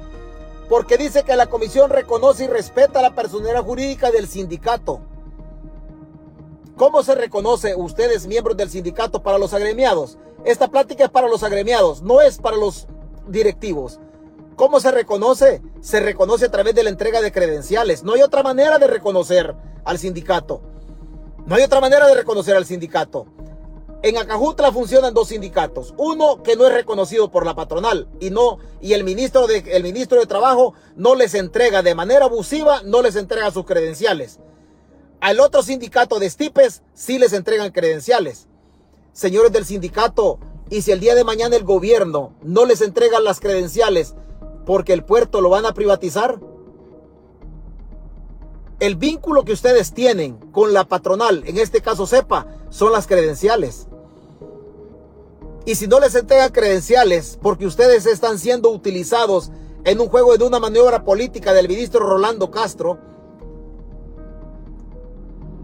[0.67, 4.99] Porque dice que la comisión reconoce y respeta la personalidad jurídica del sindicato.
[6.75, 10.17] ¿Cómo se reconoce ustedes, miembros del sindicato, para los agremiados?
[10.43, 12.87] Esta plática es para los agremiados, no es para los
[13.25, 14.01] directivos.
[14.57, 15.61] ¿Cómo se reconoce?
[15.79, 18.03] Se reconoce a través de la entrega de credenciales.
[18.03, 20.61] No hay otra manera de reconocer al sindicato.
[21.45, 23.27] No hay otra manera de reconocer al sindicato.
[24.03, 25.93] En Acajutla funcionan dos sindicatos.
[25.97, 29.83] Uno que no es reconocido por la patronal y no y el ministro de el
[29.83, 34.39] ministro de Trabajo no les entrega de manera abusiva, no les entrega sus credenciales.
[35.19, 38.47] Al otro sindicato de estipes sí les entregan credenciales.
[39.13, 40.37] Señores del sindicato,
[40.69, 44.13] y si el día de mañana el gobierno no les entrega las credenciales
[44.67, 46.39] porque el puerto lo van a privatizar,
[48.79, 53.87] el vínculo que ustedes tienen con la patronal, en este caso sepa, son las credenciales.
[55.65, 59.51] Y si no les entregan credenciales porque ustedes están siendo utilizados
[59.83, 62.99] en un juego de una maniobra política del ministro Rolando Castro,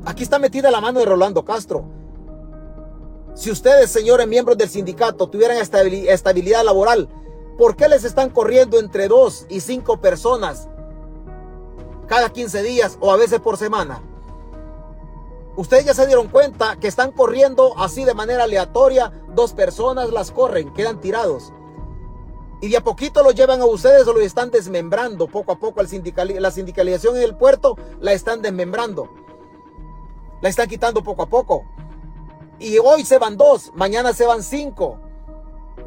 [0.05, 1.85] aquí está metida la mano de Rolando Castro.
[3.35, 7.09] Si ustedes, señores miembros del sindicato, tuvieran estabilidad laboral,
[7.57, 10.67] ¿por qué les están corriendo entre dos y cinco personas
[12.07, 14.01] cada 15 días o a veces por semana.
[15.55, 19.11] Ustedes ya se dieron cuenta que están corriendo así de manera aleatoria.
[19.29, 21.53] Dos personas las corren, quedan tirados.
[22.59, 25.27] Y de a poquito los llevan a ustedes o lo están desmembrando.
[25.27, 29.09] Poco a poco la sindicalización en el puerto la están desmembrando.
[30.41, 31.65] La están quitando poco a poco.
[32.59, 34.97] Y hoy se van dos, mañana se van cinco.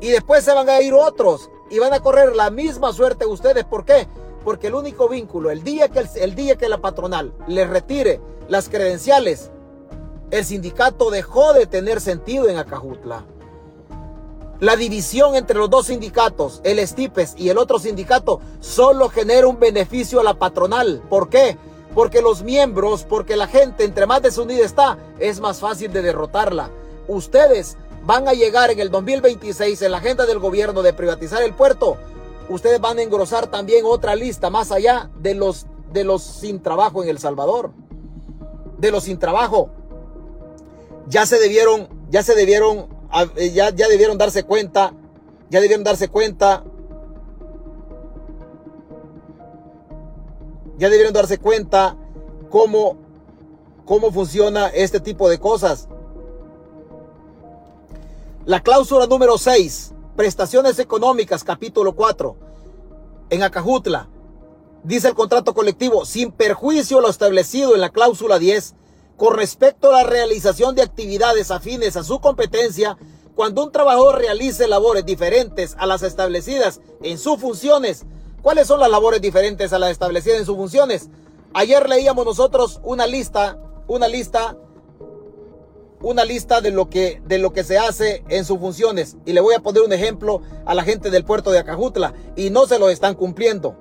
[0.00, 1.50] Y después se van a ir otros.
[1.70, 3.64] Y van a correr la misma suerte ustedes.
[3.64, 4.07] ¿Por qué?
[4.46, 8.68] Porque el único vínculo, el día que, el, día que la patronal le retire las
[8.68, 9.50] credenciales,
[10.30, 13.24] el sindicato dejó de tener sentido en Acajutla.
[14.61, 19.59] La división entre los dos sindicatos, el Estipes y el otro sindicato, solo genera un
[19.59, 21.02] beneficio a la patronal.
[21.11, 21.59] ¿Por qué?
[21.92, 26.70] Porque los miembros, porque la gente entre más desunida está, es más fácil de derrotarla.
[27.09, 31.52] Ustedes van a llegar en el 2026 en la agenda del gobierno de privatizar el
[31.52, 31.96] puerto.
[32.48, 37.02] Ustedes van a engrosar también otra lista más allá de los, de los sin trabajo
[37.02, 37.72] en El Salvador.
[38.78, 39.70] De los sin trabajo.
[41.09, 42.96] Ya se debieron, ya se debieron
[43.37, 44.92] eh, ya, ya debieron darse cuenta,
[45.48, 46.64] ya debieron darse cuenta,
[50.76, 51.96] ya debieron darse cuenta
[52.50, 52.96] cómo,
[53.85, 55.88] cómo funciona este tipo de cosas.
[58.44, 62.37] La cláusula número 6, prestaciones económicas, capítulo 4,
[63.29, 64.09] en Acajutla,
[64.83, 68.74] dice el contrato colectivo, sin perjuicio lo establecido en la cláusula 10,
[69.16, 72.96] con respecto a la realización de actividades afines a su competencia,
[73.35, 78.07] cuando un trabajador realice labores diferentes a las establecidas en sus funciones,
[78.40, 81.11] ¿cuáles son las labores diferentes a las establecidas en sus funciones?
[81.52, 84.57] Ayer leíamos nosotros una lista, una lista,
[86.02, 89.16] una lista de lo que, de lo que se hace en sus funciones.
[89.24, 92.50] Y le voy a poner un ejemplo a la gente del puerto de Acajutla y
[92.50, 93.76] no se lo están cumpliendo.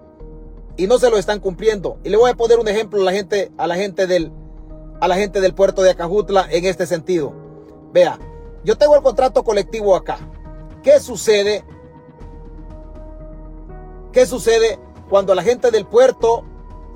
[0.78, 1.98] Y no se lo están cumpliendo.
[2.04, 4.32] Y le voy a poner un ejemplo a la gente, a la gente del,
[5.00, 7.34] a la gente del puerto de Acajutla en este sentido.
[7.94, 8.20] Vea,
[8.64, 10.18] yo tengo el contrato colectivo acá.
[10.84, 11.64] ¿Qué sucede?
[14.12, 16.44] ¿Qué sucede cuando a la gente del puerto,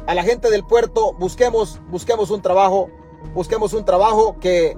[0.07, 2.89] a la gente del puerto busquemos, busquemos un trabajo,
[3.33, 4.77] busquemos un trabajo que,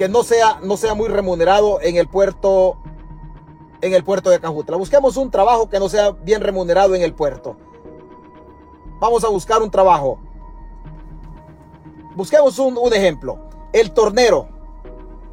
[0.00, 2.78] que no sea, no sea muy remunerado en el puerto,
[3.82, 4.78] en el puerto de Acajutla.
[4.78, 7.58] Busquemos un trabajo que no sea bien remunerado en el puerto.
[8.98, 10.18] Vamos a buscar un trabajo
[12.16, 13.50] Busquemos un, ejemplo.
[13.74, 14.48] El tornero.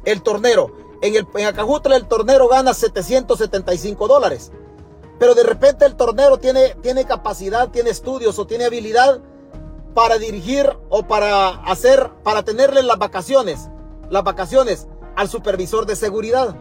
[0.04, 0.70] El tornero.
[1.00, 4.52] En, el, en Acajutla el tornero gana 775 dólares.
[5.18, 9.22] Pero de repente el tornero tiene, tiene capacidad, tiene estudios o tiene habilidad
[9.94, 13.70] para dirigir o para hacer, para tenerle las vacaciones,
[14.10, 16.56] las vacaciones al supervisor de seguridad.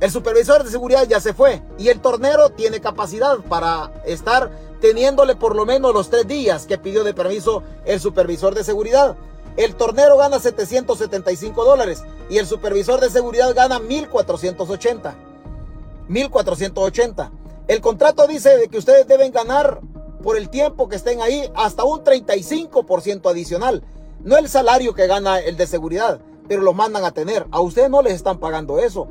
[0.00, 5.36] El supervisor de seguridad ya se fue y el tornero tiene capacidad para estar teniéndole
[5.36, 9.16] por lo menos los tres días que pidió de permiso el supervisor de seguridad.
[9.56, 15.14] El tornero gana 775 dólares y el supervisor de seguridad gana 1480.
[16.08, 17.32] 1480.
[17.68, 19.80] El contrato dice que ustedes deben ganar
[20.22, 23.84] por el tiempo que estén ahí hasta un 35% adicional.
[24.22, 27.46] No el salario que gana el de seguridad, pero lo mandan a tener.
[27.50, 29.08] A ustedes no les están pagando eso.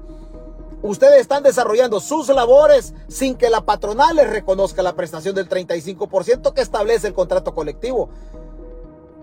[0.82, 6.54] Ustedes están desarrollando sus labores sin que la patronal les reconozca la prestación del 35%
[6.54, 8.10] que establece el contrato colectivo.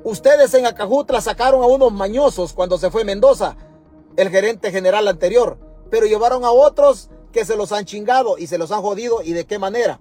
[0.05, 3.57] Ustedes en Acajutla sacaron a unos mañosos cuando se fue Mendoza,
[4.17, 5.59] el gerente general anterior,
[5.91, 9.33] pero llevaron a otros que se los han chingado y se los han jodido y
[9.33, 10.01] de qué manera.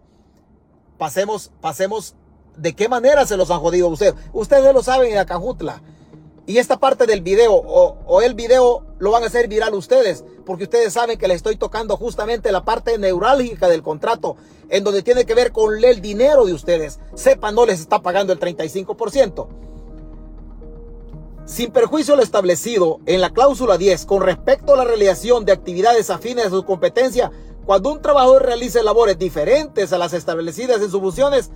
[0.98, 2.16] Pasemos, pasemos,
[2.58, 4.16] de qué manera se los han jodido ustedes.
[4.34, 5.82] Ustedes lo saben en Acajutla.
[6.48, 10.66] Y esta parte del video o, el video lo van a hacer viral ustedes, porque
[10.66, 14.38] ustedes saben que les estoy tocando justamente la parte neurálgica del contrato,
[14.70, 17.00] en donde tiene que ver con el dinero de ustedes.
[17.16, 19.48] Sepan, no les está pagando el 35%.
[21.46, 26.12] Sin perjuicio lo establecido en la cláusula 10 con respecto a la realización de actividades
[26.12, 27.32] afines a su competencia,
[27.66, 31.50] cuando un trabajador realice labores diferentes a las establecidas en sus funciones,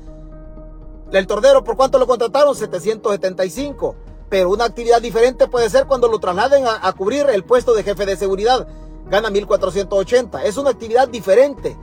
[1.12, 2.56] el tordero, ¿por cuánto lo contrataron?
[2.56, 3.96] 775
[4.30, 8.06] pero una actividad diferente puede ser cuando lo trasladen a, cubrir el puesto de jefe
[8.06, 8.68] de seguridad.
[9.08, 10.44] Gana 1480.
[10.44, 11.76] Es una actividad diferente.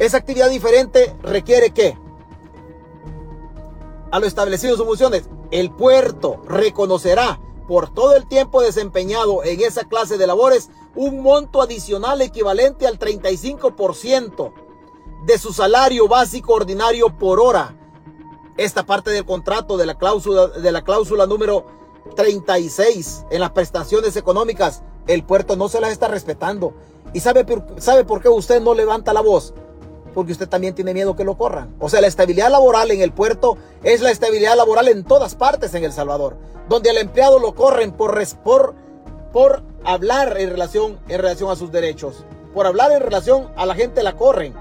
[0.00, 1.96] Esa actividad diferente requiere que,
[4.10, 9.60] a lo establecido en sus funciones, el puerto reconocerá por todo el tiempo desempeñado en
[9.60, 14.52] esa clase de labores un monto adicional equivalente al 35%
[15.26, 17.77] de su salario básico ordinario por hora
[18.58, 21.64] esta parte del contrato de la cláusula, de la cláusula número
[22.16, 26.74] 36 en las prestaciones económicas, el puerto no se las está respetando.
[27.12, 27.46] ¿Y sabe,
[27.78, 29.54] sabe por qué usted no levanta la voz?
[30.12, 31.74] Porque usted también tiene miedo que lo corran.
[31.78, 35.72] O sea, la estabilidad laboral en el puerto es la estabilidad laboral en todas partes
[35.74, 36.36] en El Salvador,
[36.68, 38.74] donde al empleado lo corren por, por,
[39.32, 42.24] por hablar en relación, en relación a sus derechos.
[42.52, 44.54] Por hablar en relación a la gente la corren.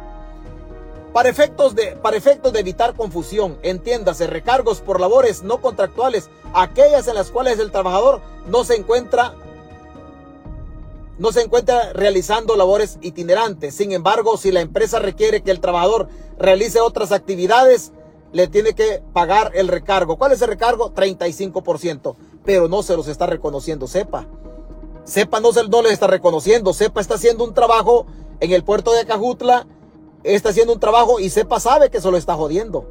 [1.18, 7.08] Para efectos, de, para efectos de evitar confusión, entiéndase, recargos por labores no contractuales, aquellas
[7.08, 9.34] en las cuales el trabajador no se encuentra
[11.18, 13.74] no se encuentra realizando labores itinerantes.
[13.74, 17.94] Sin embargo, si la empresa requiere que el trabajador realice otras actividades,
[18.32, 20.18] le tiene que pagar el recargo.
[20.18, 20.94] ¿Cuál es el recargo?
[20.94, 22.16] 35%.
[22.46, 24.28] Pero no se los está reconociendo sepa.
[25.04, 26.74] Sepa no, se, no les está reconociendo.
[26.74, 28.06] Sepa está haciendo un trabajo
[28.40, 29.66] en el puerto de Acajutla.
[30.24, 32.86] Está haciendo un trabajo y Sepa sabe que se lo está jodiendo.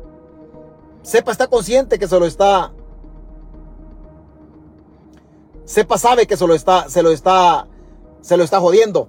[1.02, 2.72] Sepa está consciente que se lo está.
[5.64, 7.66] Sepa sabe que se lo está, se lo está,
[8.20, 9.08] se lo está jodiendo.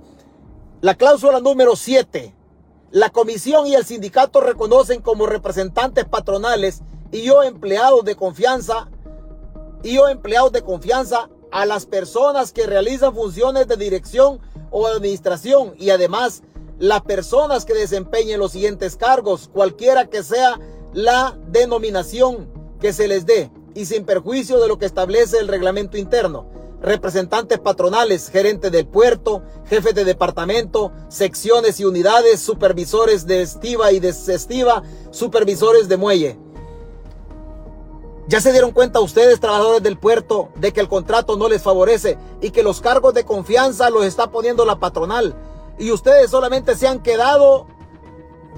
[0.81, 2.33] La cláusula número 7
[2.91, 8.87] la comisión y el sindicato reconocen como representantes patronales y yo empleados de confianza
[9.83, 14.39] y yo empleados de confianza a las personas que realizan funciones de dirección
[14.71, 16.43] o administración y además
[16.79, 20.59] las personas que desempeñen los siguientes cargos, cualquiera que sea
[20.93, 25.97] la denominación que se les dé y sin perjuicio de lo que establece el reglamento
[25.97, 33.91] interno representantes patronales, gerentes del puerto, jefes de departamento, secciones y unidades, supervisores de estiva
[33.91, 36.39] y desestiva, supervisores de muelle.
[38.27, 42.17] Ya se dieron cuenta ustedes, trabajadores del puerto, de que el contrato no les favorece
[42.41, 45.33] y que los cargos de confianza los está poniendo la patronal.
[45.77, 47.67] Y ustedes solamente se han quedado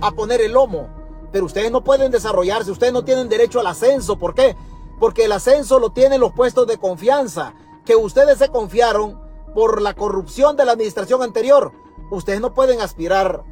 [0.02, 0.88] a poner el lomo.
[1.32, 4.18] Pero ustedes no pueden desarrollarse, ustedes no tienen derecho al ascenso.
[4.18, 4.56] ¿Por qué?
[5.00, 7.54] Porque el ascenso lo tienen los puestos de confianza
[7.86, 9.20] que ustedes se confiaron
[9.54, 11.72] por la corrupción de la administración anterior.
[12.12, 13.44] Ustedes no pueden aspirar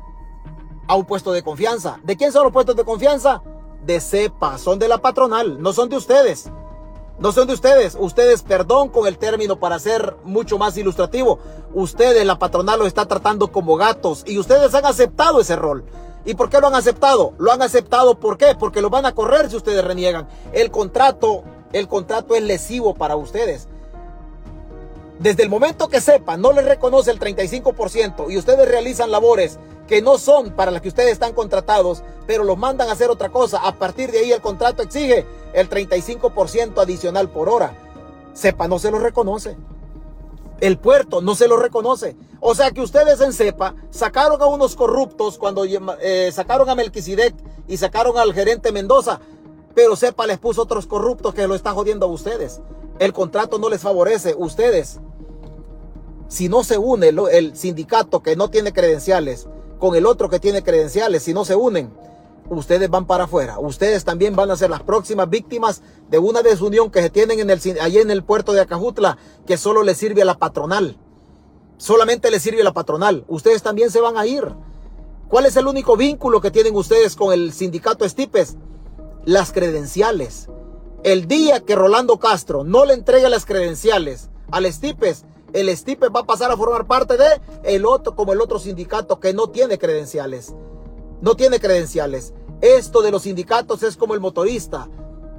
[0.87, 1.99] a un puesto de confianza.
[2.03, 3.41] ¿De quién son los puestos de confianza?
[3.83, 6.51] De CEPA, son de la patronal, no son de ustedes.
[7.19, 7.97] No son de ustedes.
[7.99, 11.39] Ustedes, perdón con el término para ser mucho más ilustrativo.
[11.73, 15.83] Ustedes, la patronal, lo está tratando como gatos y ustedes han aceptado ese rol.
[16.25, 17.33] ¿Y por qué lo han aceptado?
[17.37, 18.55] Lo han aceptado, ¿por qué?
[18.59, 20.27] Porque lo van a correr si ustedes reniegan.
[20.51, 23.67] El contrato, el contrato es lesivo para ustedes.
[25.19, 30.01] Desde el momento que sepa, no les reconoce el 35% y ustedes realizan labores que
[30.01, 33.59] no son para las que ustedes están contratados, pero los mandan a hacer otra cosa,
[33.59, 37.73] a partir de ahí el contrato exige el 35% adicional por hora.
[38.33, 39.57] Sepa no se lo reconoce.
[40.59, 42.15] El puerto no se lo reconoce.
[42.39, 47.35] O sea que ustedes en CEPA sacaron a unos corruptos cuando eh, sacaron a Melquisedec
[47.67, 49.19] y sacaron al gerente Mendoza.
[49.73, 52.61] Pero CEPA les puso otros corruptos que lo están jodiendo a ustedes.
[52.99, 54.35] El contrato no les favorece.
[54.35, 54.99] Ustedes
[56.27, 59.47] si no se une el, sindicato que no tiene credenciales
[59.79, 61.91] con el otro que tiene credenciales, si no se unen,
[62.49, 63.59] ustedes van para afuera.
[63.59, 67.49] Ustedes también van a ser las próximas víctimas de una desunión que se tienen en
[67.49, 70.97] el, allí en el puerto de Acajutla, que solo le sirve a la patronal.
[71.77, 73.23] Solamente le sirve a la patronal.
[73.27, 74.43] Ustedes también se van a ir.
[75.27, 78.55] ¿Cuál es el único vínculo que tienen ustedes con el sindicato Estipes?
[79.25, 80.47] Las credenciales.
[81.03, 86.21] El día que Rolando Castro no le entregue las credenciales al Estipes, el STIPE va
[86.21, 89.77] a pasar a formar parte de el otro, como el otro sindicato que no tiene
[89.77, 90.53] credenciales.
[91.21, 92.33] No tiene credenciales.
[92.61, 94.87] Esto de los sindicatos es como el motorista.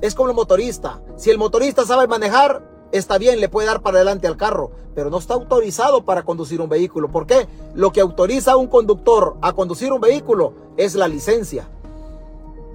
[0.00, 1.00] Es como el motorista.
[1.16, 5.10] Si el motorista sabe manejar, está bien, le puede dar para adelante al carro, pero
[5.10, 7.10] no está autorizado para conducir un vehículo.
[7.10, 7.46] ¿Por qué?
[7.74, 11.68] Lo que autoriza a un conductor a conducir un vehículo es la licencia.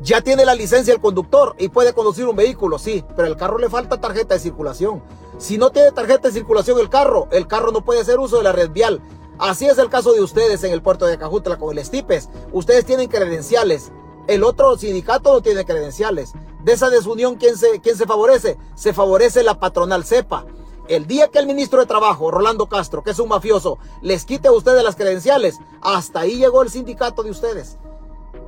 [0.02, 3.58] Ya tiene la licencia el conductor y puede conducir un vehículo, sí, pero al carro
[3.58, 5.02] le falta tarjeta de circulación.
[5.38, 8.43] Si no tiene tarjeta de circulación el carro, el carro no puede hacer uso de
[8.43, 9.02] la red vial.
[9.39, 12.30] Así es el caso de ustedes en el puerto de Cajutla con el Estipes.
[12.52, 13.91] Ustedes tienen credenciales.
[14.28, 16.34] El otro sindicato no tiene credenciales.
[16.63, 18.58] De esa desunión, ¿quién se, quién se favorece?
[18.76, 20.46] Se favorece la patronal CEPA.
[20.88, 24.50] El día que el ministro de Trabajo, Rolando Castro, que es un mafioso, les quite
[24.50, 27.78] a ustedes las credenciales, hasta ahí llegó el sindicato de ustedes.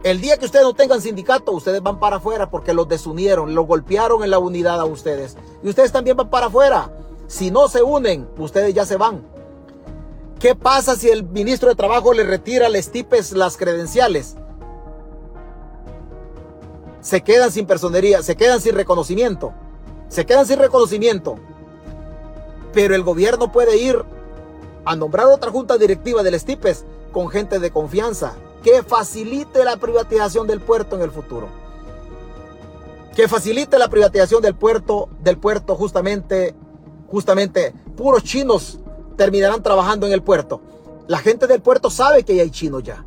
[0.05, 3.65] El día que ustedes no tengan sindicato, ustedes van para afuera porque los desunieron, los
[3.65, 5.35] golpearon en la unidad a ustedes.
[5.63, 6.91] Y ustedes también van para afuera.
[7.25, 9.25] Si no se unen, ustedes ya se van.
[10.39, 14.35] ¿Qué pasa si el ministro de Trabajo le retira al Estipes las credenciales?
[17.01, 19.53] Se quedan sin personería, se quedan sin reconocimiento.
[20.07, 21.39] Se quedan sin reconocimiento.
[22.73, 24.05] Pero el gobierno puede ir
[24.85, 28.35] a nombrar otra junta directiva del Estipes con gente de confianza
[28.65, 31.49] que facilite la privatización del puerto en el futuro.
[33.15, 36.55] Que facilite la privatización del puerto, del puerto justamente,
[37.07, 38.79] justamente, puros chinos
[39.17, 40.61] terminarán trabajando en el puerto.
[41.07, 43.05] La gente del puerto sabe que hay chinos ya.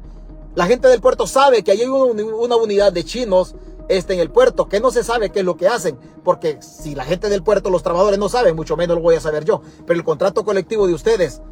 [0.55, 3.57] La gente del puerto sabe que hay una, unidad de chinos
[3.89, 6.95] este, en el puerto, que no se sabe qué es lo que hacen, porque si
[6.95, 9.61] la gente del puerto, los trabajadores no saben, mucho menos lo voy a saber yo,
[9.89, 11.43] pero el contrato colectivo de ustedes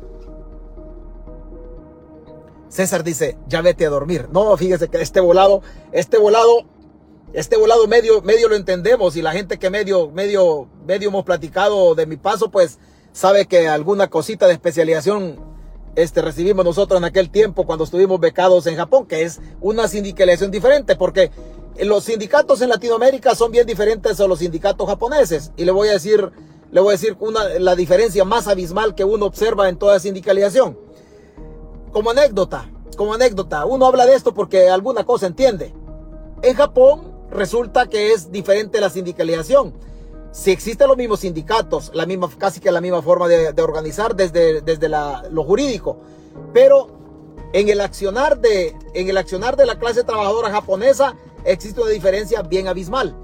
[2.77, 4.29] César dice, ya vete a dormir.
[4.31, 5.63] No, fíjese que este volado,
[5.93, 6.67] este volado,
[7.33, 11.95] este volado medio, medio lo entendemos y la gente que medio, medio, medio hemos platicado
[11.95, 12.79] de mi paso, pues
[13.13, 15.41] sabe que alguna cosita de especialización
[15.95, 20.51] este, recibimos nosotros en aquel tiempo cuando estuvimos becados en Japón, que es una sindicalización
[20.51, 21.31] diferente, porque
[21.81, 25.51] los sindicatos en Latinoamérica son bien diferentes a los sindicatos japoneses.
[25.57, 26.31] Y le voy a decir,
[26.71, 30.86] le voy a decir una, la diferencia más abismal que uno observa en toda sindicalización.
[31.97, 35.73] Como anécdota, como anécdota, uno habla de esto porque alguna cosa entiende.
[36.43, 39.73] En Japón resulta que es diferente la sindicalización.
[40.31, 44.61] Si existen los mismos sindicatos, la misma, casi que la misma forma de, organizar desde,
[44.61, 45.97] desde lo jurídico,
[46.53, 46.89] pero
[47.55, 51.17] en el, accionar de, en el accionar de la clase trabajadora japonesa
[51.47, 53.17] existe una diferencia bien abismal.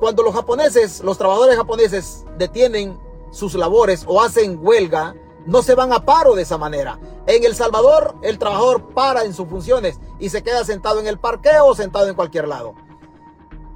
[0.00, 2.98] Cuando los japoneses, los trabajadores japoneses detienen
[3.30, 5.14] sus labores o hacen huelga,
[5.50, 7.00] no se van a paro de esa manera.
[7.26, 11.18] En El Salvador, el trabajador para en sus funciones y se queda sentado en el
[11.18, 12.76] parqueo o sentado en cualquier lado.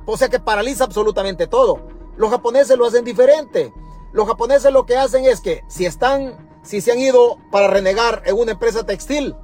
[0.06, 1.80] O sea que paraliza absolutamente todo.
[2.16, 3.74] Los japoneses lo hacen diferente.
[4.12, 8.22] Los japoneses lo que hacen es que si están, si se han ido para renegar
[8.24, 9.34] en una empresa textil,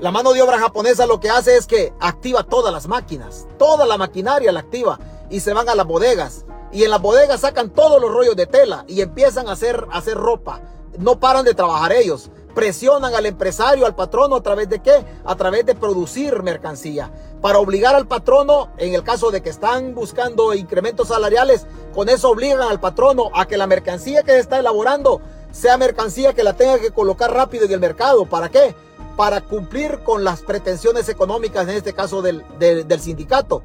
[0.00, 3.86] la mano de obra japonesa lo que hace es que activa todas las máquinas, toda
[3.86, 4.98] la maquinaria la activa
[5.30, 6.44] y se van a las bodegas.
[6.72, 9.98] Y en las bodegas sacan todos los rollos de tela y empiezan a hacer, a
[9.98, 10.60] hacer ropa.
[10.96, 15.04] No paran de trabajar ellos presionan al empresario, al patrono, a través de qué?
[15.24, 17.08] A través de producir mercancía.
[17.40, 22.30] Para obligar al patrono, en el caso de que están buscando incrementos salariales, con eso
[22.30, 25.20] obligan al patrono a que la mercancía que se está elaborando
[25.52, 28.26] sea mercancía que la tenga que colocar rápido en el mercado.
[28.26, 28.74] ¿Para qué?
[29.16, 33.62] Para cumplir con las pretensiones económicas, en este caso del, del, sindicato.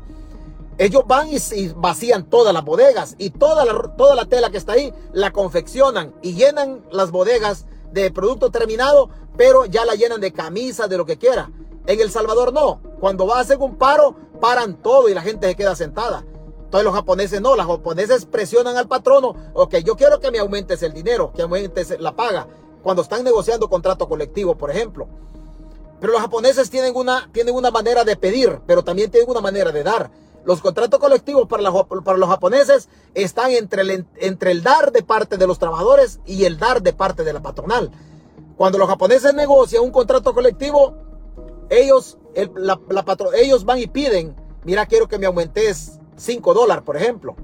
[0.77, 4.73] Ellos van y, vacían todas las bodegas y toda la, toda la tela que está
[4.73, 10.33] ahí la confeccionan y llenan las bodegas de producto terminado, pero ya la llenan de
[10.33, 11.51] camisas, de lo que quiera.
[11.85, 12.81] En El Salvador no.
[12.99, 16.25] Cuando va a hacer un paro, paran todo y la gente se queda sentada.
[16.73, 20.81] Entonces los japoneses no, los japoneses presionan al patrono, ok, yo quiero que me aumentes
[20.81, 22.47] el dinero, que aumentes la paga,
[22.81, 25.07] cuando están negociando contrato colectivo, por ejemplo.
[25.99, 29.71] Pero los japoneses tienen una, tienen una manera de pedir, pero también tienen una manera
[29.71, 30.09] de dar.
[30.45, 31.71] Los contratos colectivos para,
[32.03, 36.45] para los japoneses están entre el, entre el dar de parte de los trabajadores y
[36.45, 37.91] el dar de parte de la patronal.
[38.57, 40.95] Cuando los japoneses negocian un contrato colectivo,
[41.69, 42.17] ellos,
[42.55, 42.79] la,
[43.35, 47.35] ellos van y piden, mira, quiero que me aumentes 5 dólares, por ejemplo.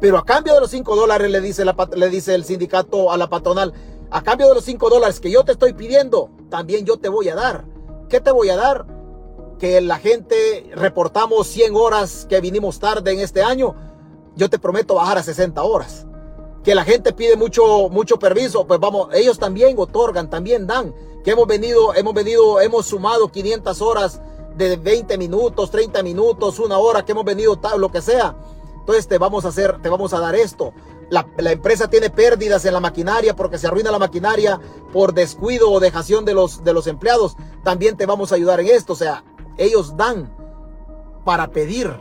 [0.00, 1.64] Pero a cambio de los 5 dólares le dice,
[1.96, 3.72] le dice el sindicato a la patronal,
[4.10, 7.28] a cambio de los 5 dólares que yo te estoy pidiendo, también yo te voy
[7.30, 7.64] a dar.
[8.08, 8.86] ¿Qué te voy a dar?
[9.64, 13.74] Que la gente reportamos 100 horas que vinimos tarde en este año,
[14.36, 16.04] yo te prometo bajar a 60 horas.
[16.62, 20.94] Que la gente pide mucho, mucho permiso, pues vamos, ellos también otorgan, también dan.
[21.24, 24.20] Que hemos venido, hemos venido, hemos sumado 500 horas
[24.54, 28.36] de 20 minutos, 30 minutos, una hora, que hemos venido tal, lo que sea.
[28.80, 30.74] Entonces te vamos a hacer, te vamos a dar esto.
[31.08, 34.60] La, la, empresa tiene pérdidas en la maquinaria porque se arruina la maquinaria
[34.92, 37.34] por descuido o dejación de los, de los empleados.
[37.62, 38.92] También te vamos a ayudar en esto.
[38.92, 39.24] O sea,
[39.58, 40.34] ellos dan
[41.24, 41.92] para pedir.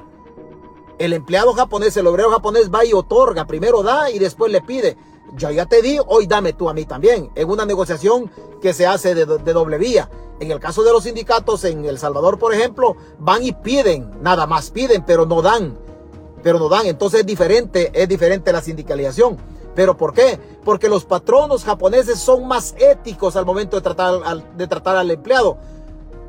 [0.99, 4.97] El empleado japonés, el obrero japonés va y otorga, primero da y después le pide.
[5.35, 7.31] Yo ya te di, hoy dame tú a mí también.
[7.35, 8.29] En una negociación
[8.61, 10.09] que se hace de, doble vía.
[10.39, 14.45] En el caso de los sindicatos en El Salvador, por ejemplo, van y piden, nada
[14.45, 15.77] más piden, pero no dan.
[16.43, 16.85] Pero no dan.
[16.85, 19.37] Entonces es diferente, es diferente la sindicalización.
[19.75, 20.39] ¿Pero por qué?
[20.63, 25.57] Porque los patronos japoneses son más éticos al momento de tratar de tratar al empleado.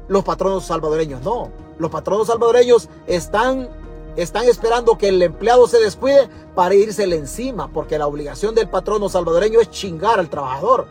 [0.08, 1.50] Los patronos salvadoreños no.
[1.78, 3.68] Los patronos salvadoreños están,
[4.16, 9.08] están esperando que el empleado se descuide para irsele encima, porque la obligación del patrono
[9.08, 10.86] salvadoreño es chingar al trabajador.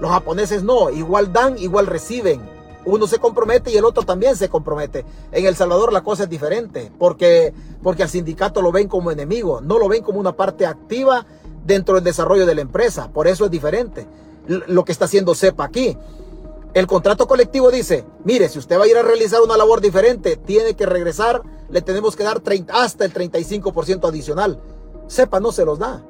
[0.00, 2.40] Los japoneses no, igual dan, igual reciben.
[2.86, 5.04] Uno se compromete y el otro también se compromete.
[5.32, 9.60] En El Salvador la cosa es diferente, porque, porque al sindicato lo ven como enemigo,
[9.60, 11.26] no lo ven como una parte activa
[11.66, 13.10] dentro del desarrollo de la empresa.
[13.12, 14.06] Por eso es diferente
[14.46, 15.96] lo que está haciendo CEPA aquí.
[16.72, 20.36] El contrato colectivo dice, mire, si usted va a ir a realizar una labor diferente,
[20.36, 24.62] tiene que regresar, le tenemos que dar 30, hasta el 35% adicional.
[25.08, 26.04] Sepa no se los da.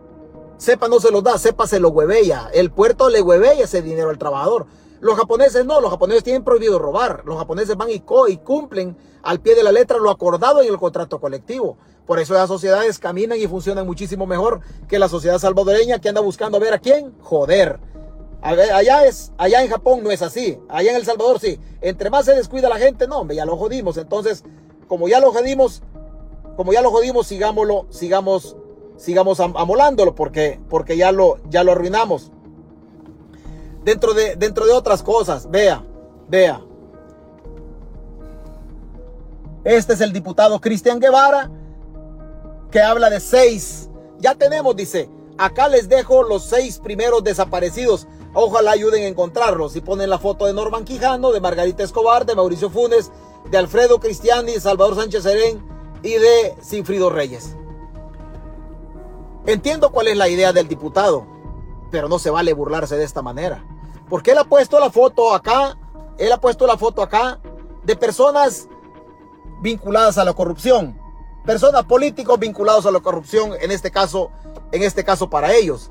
[0.59, 2.51] Sepa no se los da, sepa se lo huevea.
[2.53, 4.67] El puerto le huevea ese dinero al trabajador.
[5.01, 7.23] Los japoneses no, los japoneses tienen prohibido robar.
[7.25, 10.69] Los japoneses van y, co y cumplen al pie de la letra lo acordado en
[10.69, 11.79] el contrato colectivo.
[12.07, 16.21] Por eso las sociedades caminan y funcionan muchísimo mejor que la sociedad salvadoreña que anda
[16.21, 17.81] buscando ver a quién joder.
[18.43, 20.59] Allá es, allá en Japón no es así.
[20.69, 21.59] Allá en El Salvador sí.
[21.81, 23.97] Entre más se descuida la gente, no, hombre, ya lo jodimos.
[23.97, 24.45] Entonces,
[24.89, 25.83] como ya lo jodimos,
[26.57, 28.57] como ya lo jodimos, sigámoslo, sigamos,
[28.97, 32.33] sigamos amolándolo, porque, porque ya lo, ya lo arruinamos.
[33.85, 35.85] Dentro de, dentro de otras cosas, vea,
[36.29, 36.63] vea.
[39.65, 41.51] Este es el diputado Cristian Guevara,
[42.71, 43.91] que habla de seis.
[44.19, 49.77] Ya tenemos, dice, acá les dejo los seis primeros desaparecidos Ojalá ayuden a encontrarlos.
[49.77, 53.11] Y ponen la foto de Norman Quijano, de Margarita Escobar, de Mauricio Funes,
[53.51, 55.65] de Alfredo Cristiani, de Salvador Sánchez Serén
[56.03, 57.57] y de Sinfrido Reyes.
[59.47, 61.27] Entiendo cuál es la idea del diputado,
[61.91, 63.65] pero no se vale burlarse de esta manera.
[64.09, 65.79] Porque él ha puesto la foto acá,
[66.19, 67.41] él ha puesto la foto acá
[67.85, 68.69] de personas
[69.61, 71.01] vinculadas a la corrupción,
[71.45, 74.31] personas políticos vinculados a la corrupción, en este caso,
[74.73, 75.91] en este caso para ellos.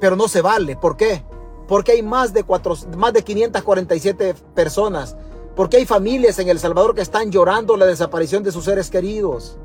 [0.00, 1.24] Pero no se vale, ¿por qué?
[1.68, 5.16] Porque hay más de, cuatro, más de 547 personas,
[5.54, 9.56] porque hay familias en El Salvador que están llorando la desaparición de sus seres queridos.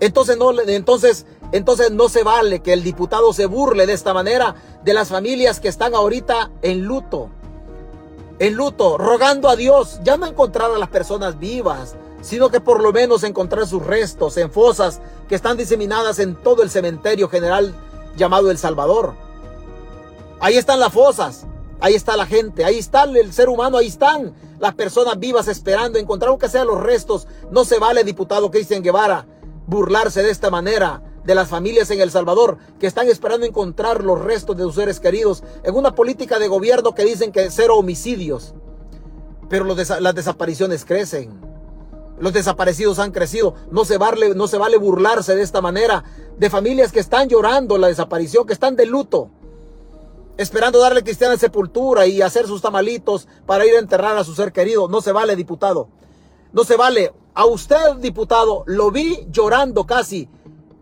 [0.00, 4.54] Entonces no, entonces, entonces no se vale que el diputado se burle de esta manera
[4.84, 7.30] de las familias que están ahorita en luto.
[8.38, 12.80] En luto, rogando a Dios ya no encontrar a las personas vivas, sino que por
[12.80, 17.74] lo menos encontrar sus restos en fosas que están diseminadas en todo el cementerio general
[18.16, 19.14] llamado El Salvador.
[20.40, 21.46] Ahí están las fosas,
[21.80, 25.98] ahí está la gente, ahí está el ser humano, ahí están las personas vivas esperando
[25.98, 27.26] encontrar aunque sean los restos.
[27.50, 29.26] No se vale, diputado Cristian Guevara,
[29.66, 34.20] burlarse de esta manera de las familias en El Salvador que están esperando encontrar los
[34.20, 38.54] restos de sus seres queridos en una política de gobierno que dicen que cero homicidios.
[39.48, 41.40] Pero las desapariciones crecen.
[42.20, 43.54] Los desaparecidos han crecido.
[43.70, 46.04] No se, vale, no se vale burlarse de esta manera
[46.36, 49.30] de familias que están llorando la desaparición, que están de luto,
[50.38, 54.52] esperando darle cristiana sepultura y hacer sus tamalitos para ir a enterrar a su ser
[54.52, 54.88] querido.
[54.88, 55.88] No se vale, diputado.
[56.52, 57.12] No se vale.
[57.34, 60.28] A usted, diputado, lo vi llorando casi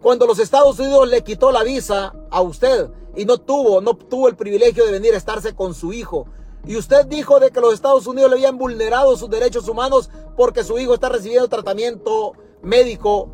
[0.00, 4.28] cuando los Estados Unidos le quitó la visa a usted y no tuvo, no tuvo
[4.28, 6.26] el privilegio de venir a estarse con su hijo.
[6.66, 10.64] Y usted dijo de que los Estados Unidos le habían vulnerado sus derechos humanos porque
[10.64, 13.30] su hijo está recibiendo tratamiento médico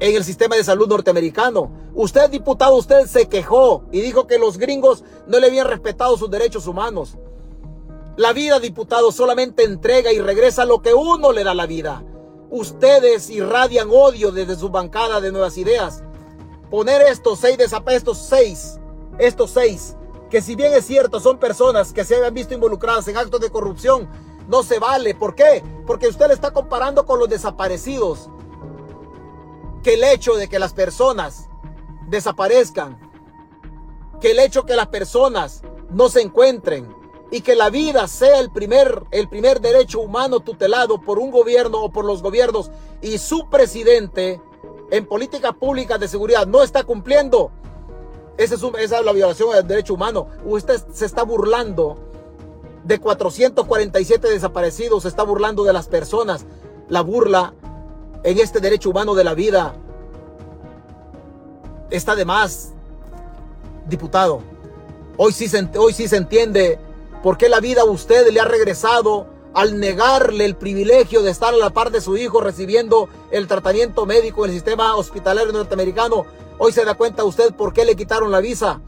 [0.00, 1.70] en el sistema de salud norteamericano.
[1.94, 6.30] Usted, diputado, usted se quejó y dijo que los gringos no le habían respetado sus
[6.30, 7.16] derechos humanos.
[8.16, 12.02] La vida, diputado, solamente entrega y regresa lo que uno le da la vida.
[12.50, 16.02] Ustedes irradian odio desde su bancada de nuevas ideas.
[16.70, 18.78] Poner estos seis estos seis,
[19.18, 19.96] estos seis,
[20.30, 23.50] que si bien es cierto son personas que se habían visto involucradas en actos de
[23.50, 24.08] corrupción,
[24.48, 25.14] no se vale.
[25.14, 25.62] ¿Por qué?
[25.86, 28.30] Porque usted le está comparando con los desaparecidos.
[29.86, 31.48] Que el hecho de que las personas
[32.08, 32.98] desaparezcan,
[34.20, 36.92] que el hecho que las personas no se encuentren,
[37.30, 41.84] y que la vida sea el primer, el primer derecho humano tutelado por un gobierno
[41.84, 44.42] o por los gobiernos y su presidente
[44.90, 47.52] en política pública de seguridad no está cumpliendo.
[48.38, 50.26] Esa es, esa es la violación del derecho humano.
[50.44, 51.96] Usted se está burlando
[52.82, 56.44] de 447 desaparecidos, se está burlando de las personas.
[56.88, 57.54] La burla
[58.26, 59.74] en este derecho humano de la vida
[61.88, 62.72] está de más,
[63.86, 64.42] diputado.
[65.16, 66.78] Hoy sí, se, hoy sí se entiende
[67.26, 71.54] ¿Por qué la vida a usted le ha regresado al negarle el privilegio de estar
[71.54, 76.24] a la par de su hijo recibiendo el tratamiento médico en el sistema hospitalario norteamericano?
[76.58, 78.80] Hoy se da cuenta usted por qué le quitaron la visa.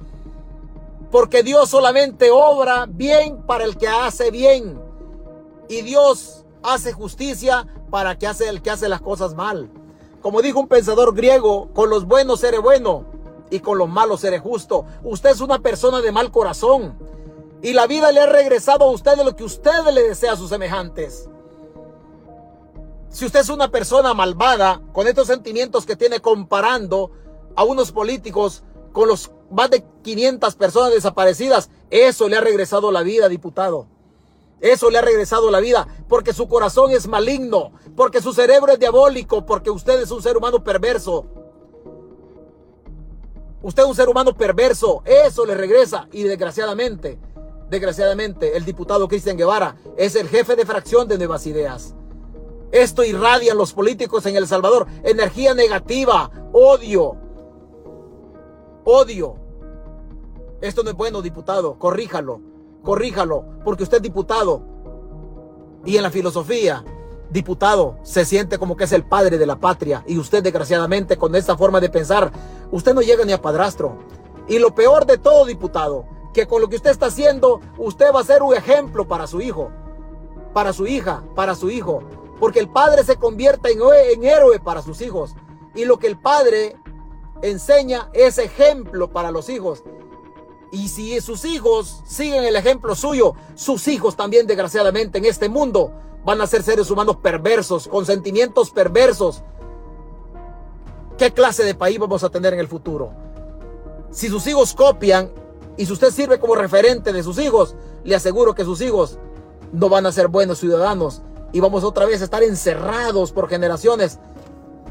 [1.11, 4.81] Porque Dios solamente obra bien para el que hace bien.
[5.69, 9.71] Y Dios hace justicia para que hace el que hace las cosas mal.
[10.23, 13.05] Como dijo un pensador griego, con los buenos seré bueno
[13.51, 14.85] y con los malos seré justo.
[15.03, 16.99] Usted es una persona de mal corazón.
[17.63, 20.37] Y la vida le ha regresado a usted de lo que usted le desea a
[20.37, 21.29] sus semejantes.
[23.11, 27.11] Si usted es una persona malvada, con estos sentimientos que tiene comparando
[27.57, 28.63] a unos políticos
[28.93, 33.87] con los más de 500 personas desaparecidas, eso le ha regresado la vida, diputado.
[34.61, 38.79] Eso le ha regresado la vida, porque su corazón es maligno, porque su cerebro es
[38.79, 41.27] diabólico, porque usted es un ser humano perverso.
[43.63, 47.19] Usted es un ser humano perverso, eso le regresa y desgraciadamente
[47.71, 51.95] Desgraciadamente, el diputado Cristian Guevara es el jefe de fracción de Nuevas Ideas.
[52.73, 54.87] Esto irradia los políticos en El Salvador.
[55.05, 57.17] Energía negativa, odio.
[58.85, 59.37] Odio.
[60.63, 61.79] Esto no es bueno, diputado.
[61.79, 62.41] Corríjalo.
[62.83, 63.45] Corríjalo.
[63.65, 64.63] Porque usted es diputado.
[65.85, 66.85] Y en la filosofía,
[67.31, 70.05] diputado se siente como que es el padre de la patria.
[70.07, 72.31] Y usted, desgraciadamente, con esta forma de pensar,
[72.71, 73.99] usted no llega ni a padrastro.
[74.49, 78.21] Y lo peor de todo, diputado, que con lo que usted está haciendo, usted va
[78.21, 79.71] a ser un ejemplo para su hijo,
[80.55, 82.03] para su hija, para su hijo.
[82.41, 83.81] Porque el padre se convierte en,
[84.13, 85.35] en héroe para sus hijos.
[85.75, 86.77] Y lo que el padre
[87.43, 89.83] enseña es ejemplo para los hijos.
[90.71, 95.93] Y si sus hijos siguen el ejemplo suyo, sus hijos también desgraciadamente en este mundo
[96.25, 99.43] van a ser seres humanos perversos, con sentimientos perversos.
[101.17, 103.13] ¿Qué clase de país vamos a tener en el futuro?
[104.11, 105.31] Si sus hijos copian
[105.77, 109.19] Y si usted sirve como referente de sus hijos, le aseguro que sus hijos
[109.73, 114.19] no van a ser buenos ciudadanos y vamos otra vez a estar encerrados por generaciones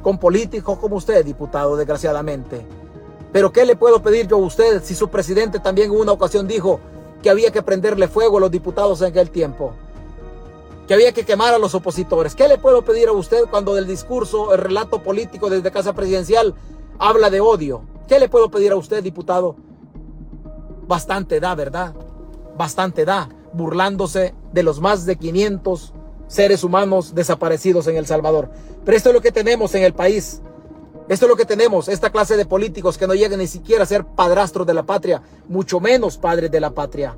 [0.01, 2.65] con políticos como usted, diputado, desgraciadamente.
[3.31, 6.47] Pero ¿qué le puedo pedir yo a usted si su presidente también en una ocasión
[6.47, 6.79] dijo
[7.21, 9.73] que había que prenderle fuego a los diputados en aquel tiempo?
[10.87, 12.35] Que había que quemar a los opositores.
[12.35, 16.55] ¿Qué le puedo pedir a usted cuando del discurso, el relato político desde Casa Presidencial
[16.97, 17.81] habla de odio?
[18.07, 19.57] ¿Qué le puedo pedir a usted, diputado?
[20.87, 21.93] Bastante da, ¿verdad?
[22.57, 25.93] Bastante da, burlándose de los más de 500
[26.27, 28.49] seres humanos desaparecidos en El Salvador.
[28.85, 30.41] Pero esto es lo que tenemos en el país.
[31.09, 33.85] Esto es lo que tenemos, esta clase de políticos que no llegan ni siquiera a
[33.85, 37.15] ser padrastros de la patria, mucho menos padres de la patria.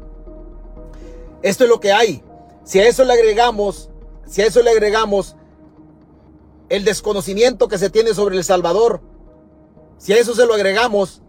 [1.42, 2.24] Esto es lo que hay.
[2.64, 3.90] Si a eso le agregamos,
[4.28, 5.36] si a eso le agregamos
[6.70, 9.02] el desconocimiento que se tiene sobre El Salvador,
[9.98, 11.24] si a eso se lo agregamos,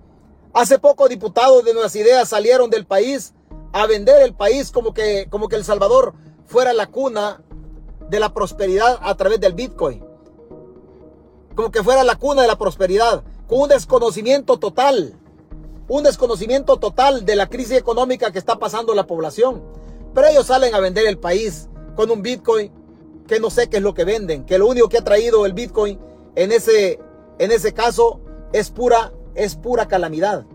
[0.52, 3.32] hace poco diputados de nuevas ideas salieron del país
[3.72, 6.12] a vender el país como que, como que El Salvador
[6.44, 7.42] fuera la cuna
[8.11, 10.09] de la prosperidad a través del Bitcoin
[11.55, 15.14] como que fuera la cuna de la prosperidad, con un desconocimiento total,
[15.88, 19.62] un desconocimiento total de la crisis económica que está pasando la población.
[20.14, 22.72] Pero ellos salen a vender el país con un Bitcoin
[23.26, 25.53] que no sé qué es lo que venden, que lo único que ha traído el
[25.53, 25.98] Bitcoin
[26.34, 27.01] en ese,
[27.38, 28.20] en ese caso
[28.53, 30.46] es pura, es pura calamidad.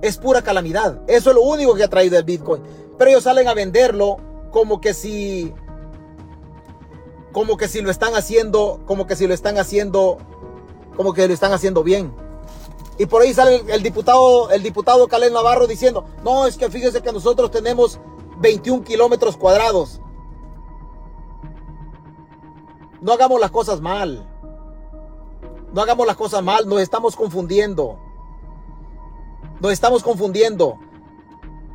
[0.00, 1.00] Es pura calamidad.
[1.06, 2.62] Eso es lo único que ha traído el Bitcoin.
[2.98, 4.18] Pero ellos salen a venderlo
[4.50, 5.52] como que si
[7.32, 10.18] como que si lo están haciendo, como que si lo están haciendo,
[10.96, 12.14] como que lo están haciendo bien.
[12.98, 17.02] Y por ahí sale el, diputado, el diputado Calén Navarro diciendo, no, es que fíjese
[17.02, 17.98] que nosotros tenemos
[18.38, 20.00] 21 kilómetros cuadrados.
[23.00, 24.28] No hagamos las cosas mal.
[25.72, 27.98] No hagamos las cosas mal, nos estamos confundiendo.
[29.60, 30.78] Nos estamos confundiendo.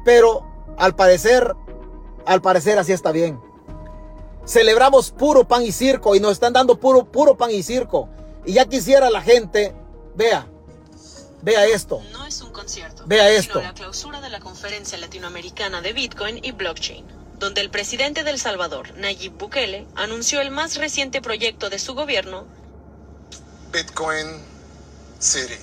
[0.05, 0.45] Pero
[0.77, 1.55] al parecer,
[2.25, 3.41] al parecer así está bien.
[4.47, 8.07] Celebramos puro pan y circo y nos están dando puro, puro pan y circo.
[8.45, 9.75] Y ya quisiera la gente,
[10.15, 10.47] vea,
[11.41, 12.01] vea esto.
[12.13, 13.59] No es un concierto, vea esto.
[13.59, 17.05] sino la clausura de la Conferencia Latinoamericana de Bitcoin y Blockchain,
[17.39, 22.45] donde el presidente del Salvador, Nayib Bukele, anunció el más reciente proyecto de su gobierno,
[23.73, 24.27] Bitcoin
[25.19, 25.59] City.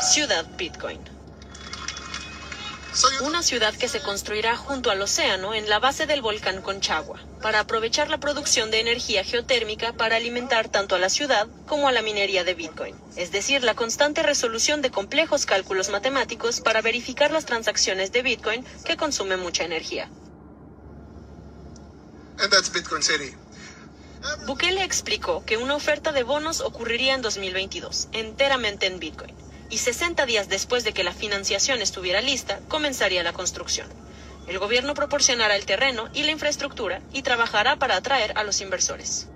[0.00, 0.98] Ciudad Bitcoin.
[3.22, 7.60] Una ciudad que se construirá junto al océano en la base del volcán Conchagua, para
[7.60, 12.02] aprovechar la producción de energía geotérmica para alimentar tanto a la ciudad como a la
[12.02, 17.46] minería de Bitcoin, es decir, la constante resolución de complejos cálculos matemáticos para verificar las
[17.46, 20.10] transacciones de Bitcoin que consumen mucha energía.
[24.46, 30.26] Bukele explicó que una oferta de bonos ocurriría en 2022, enteramente en Bitcoin y 60
[30.26, 33.88] días después de que la financiación estuviera lista, comenzaría la construcción.
[34.46, 39.28] El gobierno proporcionará el terreno y la infraestructura y trabajará para atraer a los inversores.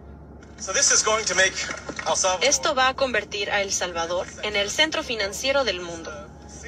[2.41, 6.11] Esto va a convertir a El Salvador en el centro financiero del mundo.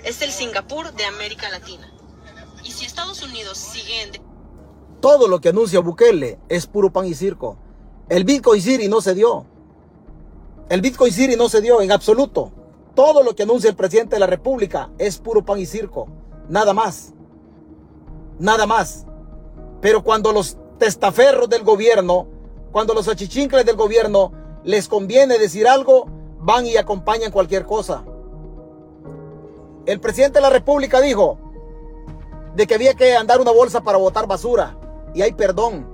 [0.05, 1.93] Es el Singapur de América Latina.
[2.64, 4.12] Y si Estados Unidos sigue en...
[5.01, 7.59] Todo lo que anuncia Bukele es puro pan y circo.
[8.09, 9.47] El Bitcoin City no se dio.
[10.69, 12.53] El Bitcoin City no se dio en absoluto.
[12.97, 16.09] Todo lo que anuncia el presidente de la República es puro pan y circo.
[16.49, 17.12] Nada más.
[18.38, 19.05] Nada más.
[19.82, 22.26] Pero cuando los testaferros del gobierno,
[22.72, 24.32] cuando los achichincles del gobierno
[24.64, 26.07] les conviene decir algo,
[26.40, 28.03] van y acompañan cualquier cosa.
[29.84, 31.38] El presidente de la República dijo
[32.55, 34.78] de que había que andar una bolsa para botar basura.
[35.14, 35.86] Y hay perdón.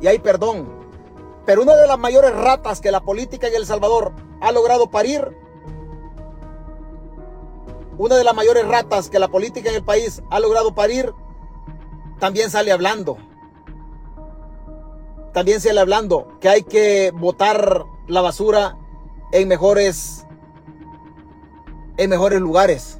[0.00, 0.70] Y hay perdón.
[1.44, 5.36] Pero una de las mayores ratas que la política en El Salvador ha logrado parir
[7.98, 11.12] una de las mayores ratas que la política en el país ha logrado parir,
[12.18, 13.16] también sale hablando.
[15.32, 18.78] También sale hablando que hay que botar la basura
[19.32, 20.26] en mejores
[21.98, 22.98] en mejores lugares.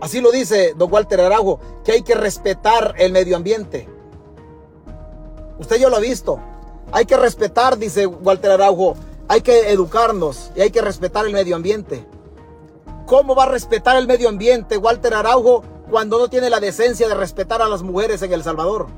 [0.00, 3.88] Así lo dice don Walter Araujo, que hay que respetar el medio ambiente.
[5.58, 6.38] Usted ya lo ha visto.
[6.92, 8.94] Hay que respetar, dice Walter Araujo,
[9.28, 12.06] hay que educarnos y hay que respetar el medio ambiente.
[13.06, 17.14] ¿Cómo va a respetar el medio ambiente Walter Araujo cuando no tiene la decencia de
[17.14, 18.88] respetar a las mujeres en El Salvador?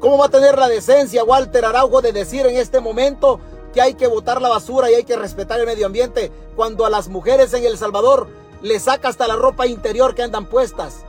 [0.00, 3.38] ¿Cómo va a tener la decencia Walter Araujo de decir en este momento
[3.72, 6.90] que hay que botar la basura y hay que respetar el medio ambiente cuando a
[6.90, 8.26] las mujeres en El Salvador
[8.62, 11.04] le saca hasta la ropa interior que andan puestas?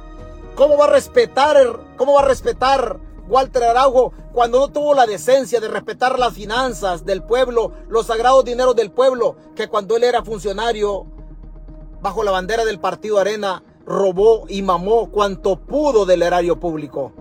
[0.53, 1.57] ¿Cómo va a respetar,
[1.97, 7.03] cómo va a respetar Walter Araujo cuando no tuvo la decencia de respetar las finanzas
[7.03, 11.07] del pueblo, los sagrados dineros del pueblo, que cuando él era funcionario
[12.01, 17.13] bajo la bandera del partido Arena, robó y mamó cuanto pudo del erario público.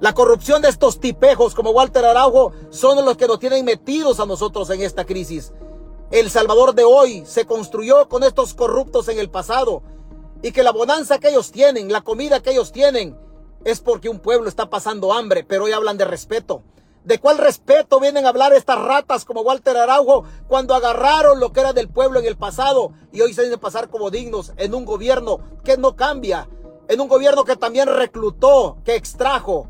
[0.00, 4.26] La corrupción de estos tipejos como Walter Araujo son los que nos tienen metidos a
[4.26, 5.52] nosotros en esta crisis.
[6.10, 9.82] El Salvador de hoy se construyó con estos corruptos en el pasado
[10.42, 13.16] y que la bonanza que ellos tienen, la comida que ellos tienen,
[13.64, 16.62] es porque un pueblo está pasando hambre, pero hoy hablan de respeto.
[17.04, 21.60] ¿De cuál respeto vienen a hablar estas ratas como Walter Araujo cuando agarraron lo que
[21.60, 24.84] era del pueblo en el pasado y hoy se deben pasar como dignos en un
[24.84, 26.46] gobierno que no cambia,
[26.88, 29.66] en un gobierno que también reclutó, que extrajo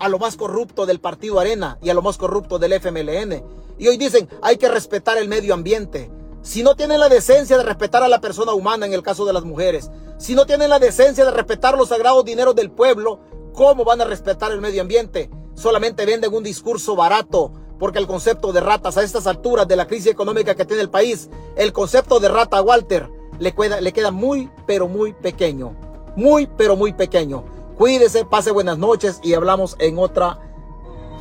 [0.00, 3.44] a lo más corrupto del partido Arena y a lo más corrupto del FMLN?
[3.78, 6.10] Y hoy dicen, hay que respetar el medio ambiente.
[6.42, 9.32] Si no tienen la decencia de respetar a la persona humana en el caso de
[9.32, 13.20] las mujeres, si no tienen la decencia de respetar los sagrados dineros del pueblo,
[13.54, 15.30] ¿cómo van a respetar el medio ambiente?
[15.58, 19.86] Solamente venden un discurso barato, porque el concepto de ratas a estas alturas de la
[19.86, 24.10] crisis económica que tiene el país, el concepto de rata Walter le queda, le queda
[24.10, 25.74] muy, pero muy pequeño.
[26.16, 27.44] Muy, pero muy pequeño.
[27.76, 30.40] Cuídese, pase buenas noches y hablamos en otra,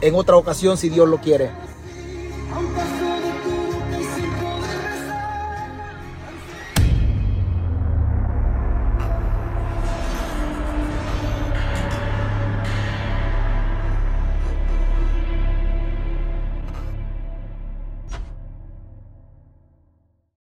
[0.02, 1.52] en otra ocasión si Dios lo quiere.